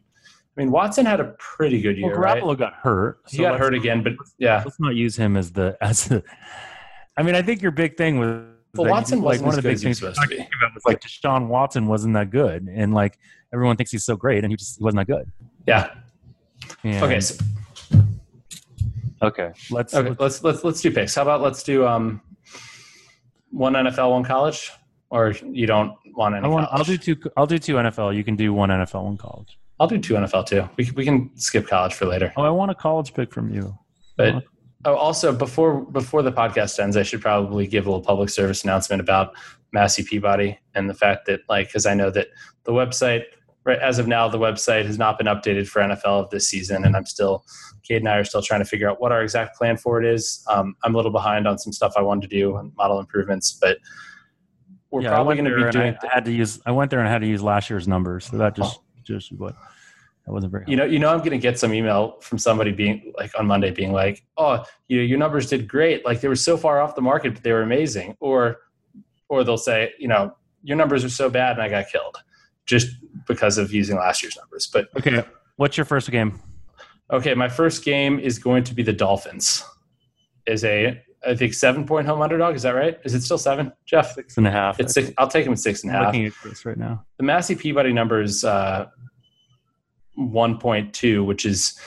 [0.55, 2.41] I mean, Watson had a pretty good well, year, right?
[2.41, 3.19] Garoppolo got hurt.
[3.27, 4.61] He got hurt again, but yeah.
[4.63, 6.23] let's not use him as the as the.
[7.17, 8.45] I mean, I think your big thing was Well,
[8.75, 10.31] that you- Watson like wasn't one of the big as was things we were supposed
[10.31, 13.17] to talking about was like Deshaun Watson wasn't that good, and like
[13.51, 15.31] everyone thinks he's so great, and he just he wasn't that good.
[15.67, 15.89] Yeah.
[16.83, 17.19] And- Okay.
[17.19, 17.35] So,
[19.23, 19.51] okay.
[19.71, 19.93] Let's.
[19.93, 20.15] okay.
[20.19, 21.15] Let's let's let's do picks.
[21.15, 22.21] How about let's do um
[23.49, 24.71] one NFL, one college,
[25.09, 26.45] or you don't want any?
[26.45, 26.67] I want.
[26.71, 27.15] I'll do two.
[27.35, 28.15] I'll do two NFL.
[28.15, 29.57] You can do one NFL, one college.
[29.79, 30.69] I'll do two NFL too.
[30.77, 32.31] We can- we can skip college for later.
[32.37, 33.77] Oh, I want a college pick from you.
[34.17, 34.43] But
[34.85, 38.63] oh, also before before the podcast ends, I should probably give a little public service
[38.63, 39.33] announcement about
[39.71, 42.27] Massey Peabody and the fact that like because I know that
[42.65, 43.23] the website
[43.65, 46.85] right as of now the website has not been updated for NFL of this season,
[46.85, 47.43] and I'm still
[47.81, 50.05] Kate and I are still trying to figure out what our exact plan for it
[50.05, 50.45] is.
[50.49, 53.51] Um, I'm a little behind on some stuff I wanted to do and model improvements,
[53.59, 53.77] but
[54.91, 55.97] we're Yeah, probably going to be doing.
[56.03, 56.61] I had to use.
[56.65, 59.55] I went there and had to use last year's numbers, so that just just what
[60.25, 60.65] that wasn't very.
[60.67, 63.45] you know, you know, I'm going to get some email from somebody being like on
[63.45, 66.05] Monday, being like, "Oh, you know, your numbers did great.
[66.05, 68.57] Like they were so far off the market, but they were amazing." Or,
[69.29, 72.17] or they'll say, "You know, your numbers are so bad, and I got killed
[72.65, 72.87] just
[73.27, 75.23] because of using last year's numbers." But okay.
[75.57, 76.41] What's your first game?
[77.11, 79.63] okay, my first game is going to be the Dolphins.
[80.45, 82.55] Is a I think seven point home underdog.
[82.55, 82.99] Is that right?
[83.05, 84.13] Is it still seven, Jeff?
[84.13, 84.79] Six and a half.
[84.79, 85.11] It's six.
[85.17, 87.05] I'll take him at six and a I'm looking at CRIS right now.
[87.17, 88.87] the Massey Peabody number is uh,
[90.19, 91.79] 1.2, which is,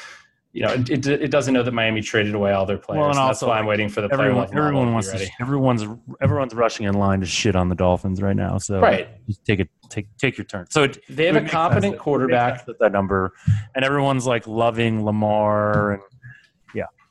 [0.52, 3.00] you know, it, it, it doesn't know that Miami traded away all their players.
[3.00, 5.12] Well, and and that's also, why I'm waiting for the player Everyone, model everyone wants
[5.12, 5.28] to.
[5.40, 5.84] Everyone's
[6.20, 8.58] everyone's rushing in line to shit on the Dolphins right now.
[8.58, 9.08] So Right.
[9.26, 9.68] just take it.
[9.90, 10.66] Take take your turn.
[10.70, 12.54] So it, They have a competent sense that- it makes quarterback.
[12.56, 13.32] sense that that number,
[13.74, 16.02] and everyone's like loving Lamar, and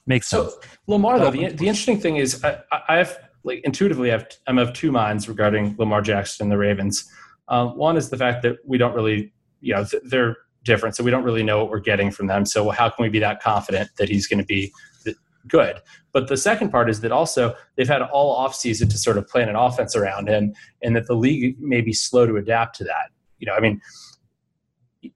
[0.05, 0.53] makes sense.
[0.53, 4.57] So Lamar, though, the, the interesting thing is, I, I have like intuitively, I've, I'm
[4.57, 7.09] of two minds regarding Lamar Jackson and the Ravens.
[7.47, 11.03] Um, one is the fact that we don't really, you know, th- they're different, so
[11.03, 12.45] we don't really know what we're getting from them.
[12.45, 15.15] So how can we be that confident that he's going to be the,
[15.47, 15.79] good.
[16.11, 19.49] But the second part is that also they've had all offseason to sort of plan
[19.49, 23.11] an offense around him, and that the league may be slow to adapt to that.
[23.37, 23.81] You know, I mean,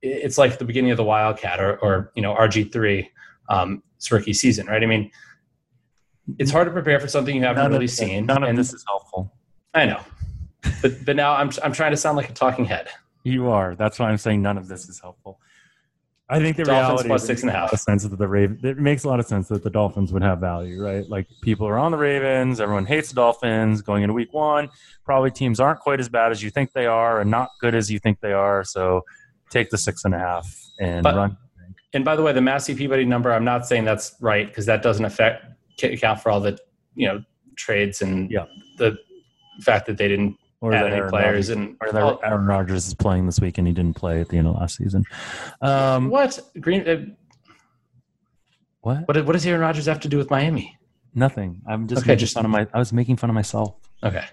[0.02, 3.10] it's like the beginning of the Wildcat or, or you know RG three
[3.50, 4.82] um, its rookie season, right?
[4.82, 5.12] I mean,
[6.38, 8.26] it's hard to prepare for something you haven't None really of, seen.
[8.26, 9.32] None of and this is helpful.
[9.74, 10.02] I know,
[10.82, 12.88] but but now I'm I'm trying to sound like a talking head.
[13.24, 13.76] You are.
[13.76, 15.40] That's why I'm saying none of this is helpful.
[16.32, 17.76] I think the Dolphins reality plus six and a half.
[17.80, 18.60] sense that the Raven.
[18.64, 21.08] It makes a lot of sense that the Dolphins would have value, right?
[21.10, 22.62] Like people are on the Ravens.
[22.62, 24.70] Everyone hates the Dolphins going into Week One.
[25.04, 27.92] Probably teams aren't quite as bad as you think they are, and not good as
[27.92, 28.64] you think they are.
[28.64, 29.02] So
[29.50, 30.48] take the six and a half
[30.80, 31.38] and But- run.
[31.94, 34.82] And by the way, the Massey Peabody number, I'm not saying that's right because that
[34.84, 35.46] doesn't affect
[35.84, 36.58] account for all the
[36.96, 37.24] you know
[37.56, 38.46] trades and Yeah.
[38.78, 38.98] the
[39.62, 42.46] fact that they didn't Or add any Aaron players Rodgers- and or that all- Aaron
[42.46, 45.04] Rodgers is playing this week and he didn't play at the end of last season.
[45.62, 46.88] Um, what Green.
[46.88, 47.06] Uh,
[48.82, 49.08] what?
[49.08, 50.78] what what does Aaron Rodgers have to do with Miami?
[51.16, 51.62] Nothing.
[51.68, 52.68] I'm just Okay, making just- fun of my.
[52.74, 53.76] I was making fun of myself.
[54.04, 54.26] Okay.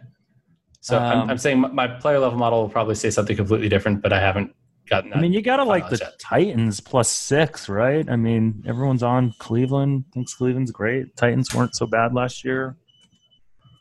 [0.80, 3.68] So I'm, Um, I'm saying my- my player level model will probably say something completely
[3.68, 4.54] different, but I haven't
[4.88, 5.18] gotten that.
[5.18, 6.18] I mean, you gotta like the yet.
[6.18, 8.08] Titans plus six, right?
[8.08, 10.04] I mean, everyone's on Cleveland.
[10.12, 11.16] Thinks Cleveland's great.
[11.16, 12.76] Titans weren't so bad last year.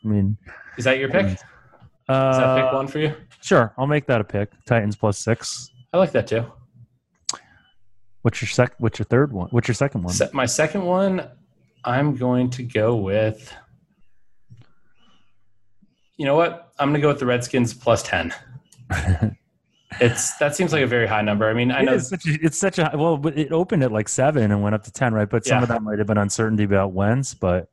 [0.04, 0.36] I mean,
[0.76, 1.26] is that your pick?
[1.26, 1.42] Is
[2.08, 3.14] uh, that pick one for you?
[3.40, 4.50] Sure, I'll make that a pick.
[4.66, 5.70] Titans plus six.
[5.92, 6.44] I like that too.
[8.22, 8.74] What's your sec?
[8.78, 9.48] What's your third one?
[9.50, 10.12] What's your second one?
[10.12, 11.28] Se- my second one,
[11.84, 13.52] I'm going to go with.
[16.16, 16.72] You know what?
[16.78, 18.34] I'm going to go with the Redskins plus ten.
[20.00, 21.48] It's that seems like a very high number.
[21.48, 23.82] I mean, I It know is such a, it's such a well, but it opened
[23.82, 25.28] at like seven and went up to ten, right?
[25.28, 25.62] But some Yeah.
[25.62, 27.68] of that might have been uncertainty about Wentz, but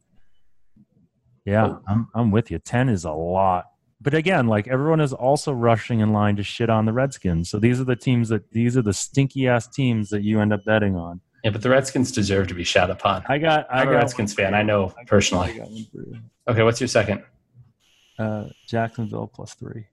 [1.46, 1.82] yeah, Oh.
[1.88, 2.60] I'm I'm with you.
[2.60, 3.66] Ten is a lot,
[4.02, 7.50] but again, like everyone is also rushing in line to shit on the Redskins.
[7.50, 10.54] So these are the teams that these are the stinky ass teams that you end
[10.54, 11.20] up betting on.
[11.44, 13.24] yeah, but the Redskins deserve to be shat upon.
[13.28, 14.54] I got I I'm a Redskins fan.
[14.54, 15.50] I know I personally.
[15.52, 16.20] I got one for you.
[16.48, 17.24] Okay, what's your second?
[18.18, 19.88] Uh, Jacksonville plus three.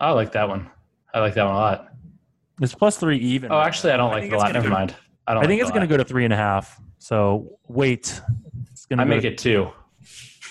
[0.00, 0.70] I like that one.
[1.16, 1.88] I like that one a lot.
[2.60, 3.50] It's plus three even.
[3.50, 4.52] Oh, actually, I don't like think it a lot.
[4.52, 4.94] Never go- mind.
[5.26, 5.42] I don't.
[5.42, 6.78] I think like it's going to go to three and a half.
[6.98, 8.20] So wait.
[8.70, 9.70] It's going I to make it two.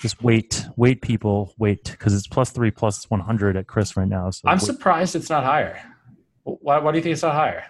[0.01, 4.07] Just wait, wait, people, wait, because it's plus three plus one hundred at CRIS right
[4.07, 4.31] now.
[4.31, 4.65] So I'm wait.
[4.65, 5.79] surprised it's not higher.
[6.43, 7.63] Why, why do you think it's not higher?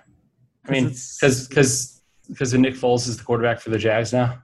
[0.65, 4.41] I mean, because because because Nick Foles is the quarterback for the Jags now.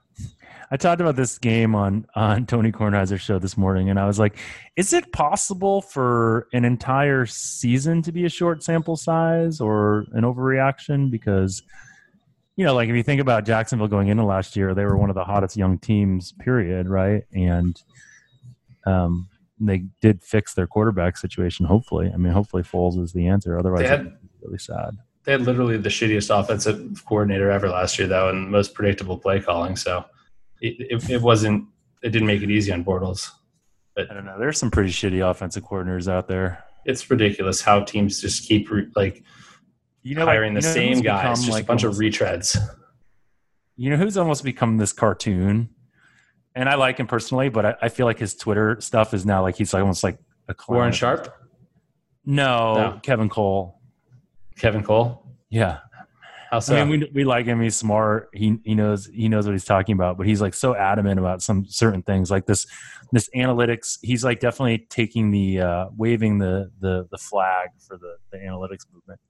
[0.73, 4.17] I talked about this game on on Tony Kornheiser's show this morning, and I was
[4.17, 4.37] like,
[4.77, 10.23] "Is it possible for an entire season to be a short sample size or an
[10.23, 11.61] overreaction?" Because
[12.55, 15.09] you know, like if you think about Jacksonville going into last year, they were one
[15.09, 17.23] of the hottest young teams, period, right?
[17.33, 17.81] And
[18.85, 19.27] um,
[19.59, 21.65] they did fix their quarterback situation.
[21.65, 23.57] Hopefully, I mean, hopefully Foles is the answer.
[23.57, 24.97] Otherwise, had- really sad.
[25.23, 29.39] They had literally the shittiest offensive coordinator ever last year, though, and most predictable play
[29.39, 29.75] calling.
[29.75, 30.03] So
[30.61, 31.65] it, it, it wasn't.
[32.03, 33.29] It didn't make it easy on Bortles.
[33.97, 34.39] I don't know.
[34.39, 36.63] There's some pretty shitty offensive coordinators out there.
[36.85, 39.23] It's ridiculous how teams just keep re, like
[40.01, 42.03] You know, like- hiring the you know same guys, just like, a bunch almost- of
[42.03, 42.57] retreads.
[43.75, 45.69] you know who's almost become this cartoon
[46.55, 49.41] and i like him personally but i, I feel like his twitter stuff is now
[49.41, 50.17] like he's almost like
[50.49, 50.75] a clown.
[50.77, 51.33] Warren Sharp,
[52.25, 52.99] no, No.
[53.01, 53.79] kevin cole
[54.57, 55.25] Kevin Cole.
[55.49, 55.79] yeah
[56.51, 56.75] How so?
[56.75, 57.61] i mean we, we like him.
[57.61, 58.29] He's smart.
[58.33, 61.41] He, he knows he knows what he's talking about but he's like so adamant about
[61.41, 62.67] some certain things like this
[63.13, 63.97] this analytics.
[64.01, 68.85] He's like definitely taking the uh waving the the the flag for the the analytics
[68.93, 69.21] movement.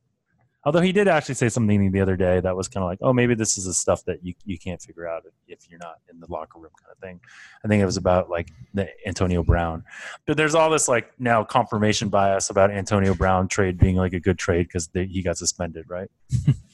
[0.64, 3.14] Although he did actually say something the other day that was kind of like oh
[3.14, 6.20] maybe this is the stuff that you, you can't figure out if you're not in
[6.20, 7.20] the locker room kind of thing.
[7.64, 9.84] I think it was about like the antonio brown.
[10.26, 14.20] But there's all this like now confirmation bias about antonio brown trade being like a
[14.20, 16.10] good trade because he got suspended right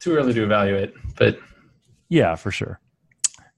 [0.00, 1.38] Too early to evaluate, but
[2.08, 2.80] yeah, for sure.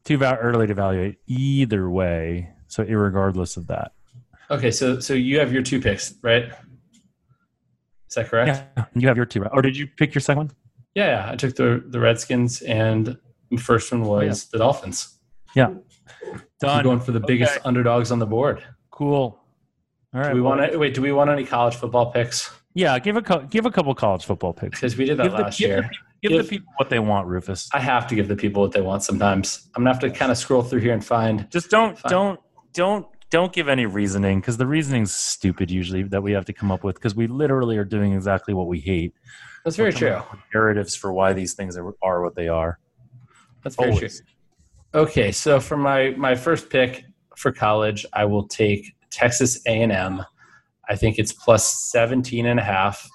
[0.04, 2.50] Too va- early to evaluate either way.
[2.68, 3.92] So, irregardless of that,
[4.50, 4.70] okay.
[4.70, 6.44] So so you have your two picks, right?
[6.44, 8.62] Is that correct?
[8.76, 9.40] yeah, you have your two.
[9.42, 9.50] Right?
[9.52, 10.50] Or did you pick your second one?
[10.94, 11.32] Yeah, yeah.
[11.32, 13.18] I took the the Redskins, and
[13.50, 15.18] the first one was the Dolphins.
[15.54, 15.74] Yeah,
[16.60, 16.84] done.
[16.84, 17.62] Going for the biggest Okay.
[17.64, 18.62] underdogs on the board.
[18.90, 19.38] Cool.
[20.14, 20.30] All right.
[20.30, 20.94] Do we well, want to wait?
[20.94, 22.50] Do we want any college football picks?
[22.74, 24.78] Yeah, give a give a couple college football picks.
[24.80, 25.90] Because we did that Give last the year.
[26.22, 27.68] Give If- the people what they want, Rufus.
[27.72, 29.02] I have to give the people what they want.
[29.02, 31.50] Sometimes I'm gonna have to kind of scroll through here and find.
[31.50, 32.10] Just don't Fine.
[32.10, 32.40] don't
[32.74, 36.70] don't don't give any reasoning because the reasoning's stupid usually that we have to come
[36.72, 39.14] up with because we literally are doing exactly what we hate.
[39.64, 40.20] That's very true.
[40.52, 42.78] Narratives for why these things are, are what they are.
[43.62, 44.18] That's very Always.
[44.20, 45.02] true.
[45.02, 47.04] Okay, so for my my first pick
[47.36, 50.22] for college, I will take Texas A&M.
[50.88, 53.08] I think it's plus 17 and a half.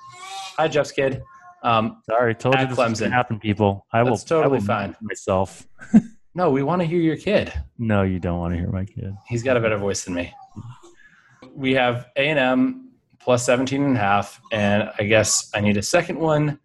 [0.58, 1.22] Hi, Jeff's kid.
[1.66, 3.00] Um, Sorry, told you this Clemson.
[3.00, 3.86] gonna happen, people.
[3.92, 4.18] I will.
[4.18, 4.96] Totally I will fine.
[5.02, 5.68] myself.
[6.38, 7.54] No, we want to hear your kid.
[7.78, 9.16] No, you don't want to hear my kid.
[9.26, 10.34] He's got a better voice than me.
[11.56, 12.92] We have A&M
[13.22, 16.60] plus 17 and a half, and I guess I need a second one.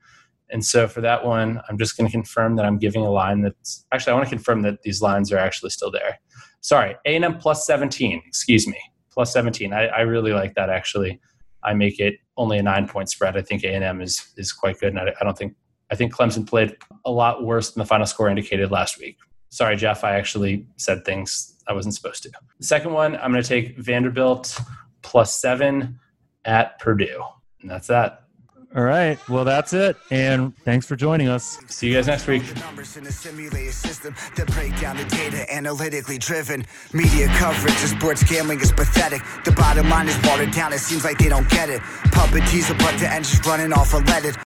[0.51, 3.43] And so for that one, I'm just going to confirm that I'm giving a line
[3.43, 6.19] that's actually I want to confirm that these lines are actually still there.
[6.63, 8.21] Sorry, A&M plus 17.
[8.27, 8.79] Excuse me,
[9.13, 9.73] plus 17.
[9.73, 11.21] I, I really like that actually.
[11.63, 13.37] I make it only a nine point spread.
[13.37, 15.55] I think A&M is is quite good, and I, I don't think
[15.91, 19.17] I think Clemson played a lot worse than the final score indicated last week.
[19.51, 20.05] Sorry, Jeff.
[20.05, 22.31] I actually said things I wasn't supposed to.
[22.59, 24.59] The second one, I'm going to take Vanderbilt
[25.03, 25.99] plus seven
[26.45, 27.23] at Purdue,
[27.61, 28.25] and that's that.
[28.77, 29.19] All right.
[29.29, 29.97] Well, that's it.
[30.13, 31.59] And thanks for joining us.
[31.67, 32.43] See you guys next week.
[32.61, 36.65] Numbers in a simulated system that break down the data analytically driven.
[36.93, 39.23] Media coverage of sports gambling is pathetic.
[39.45, 40.73] The bottom line is watered down.
[40.73, 41.83] It seems like they don't get it.
[42.13, 44.37] But the engine's running off unleaded.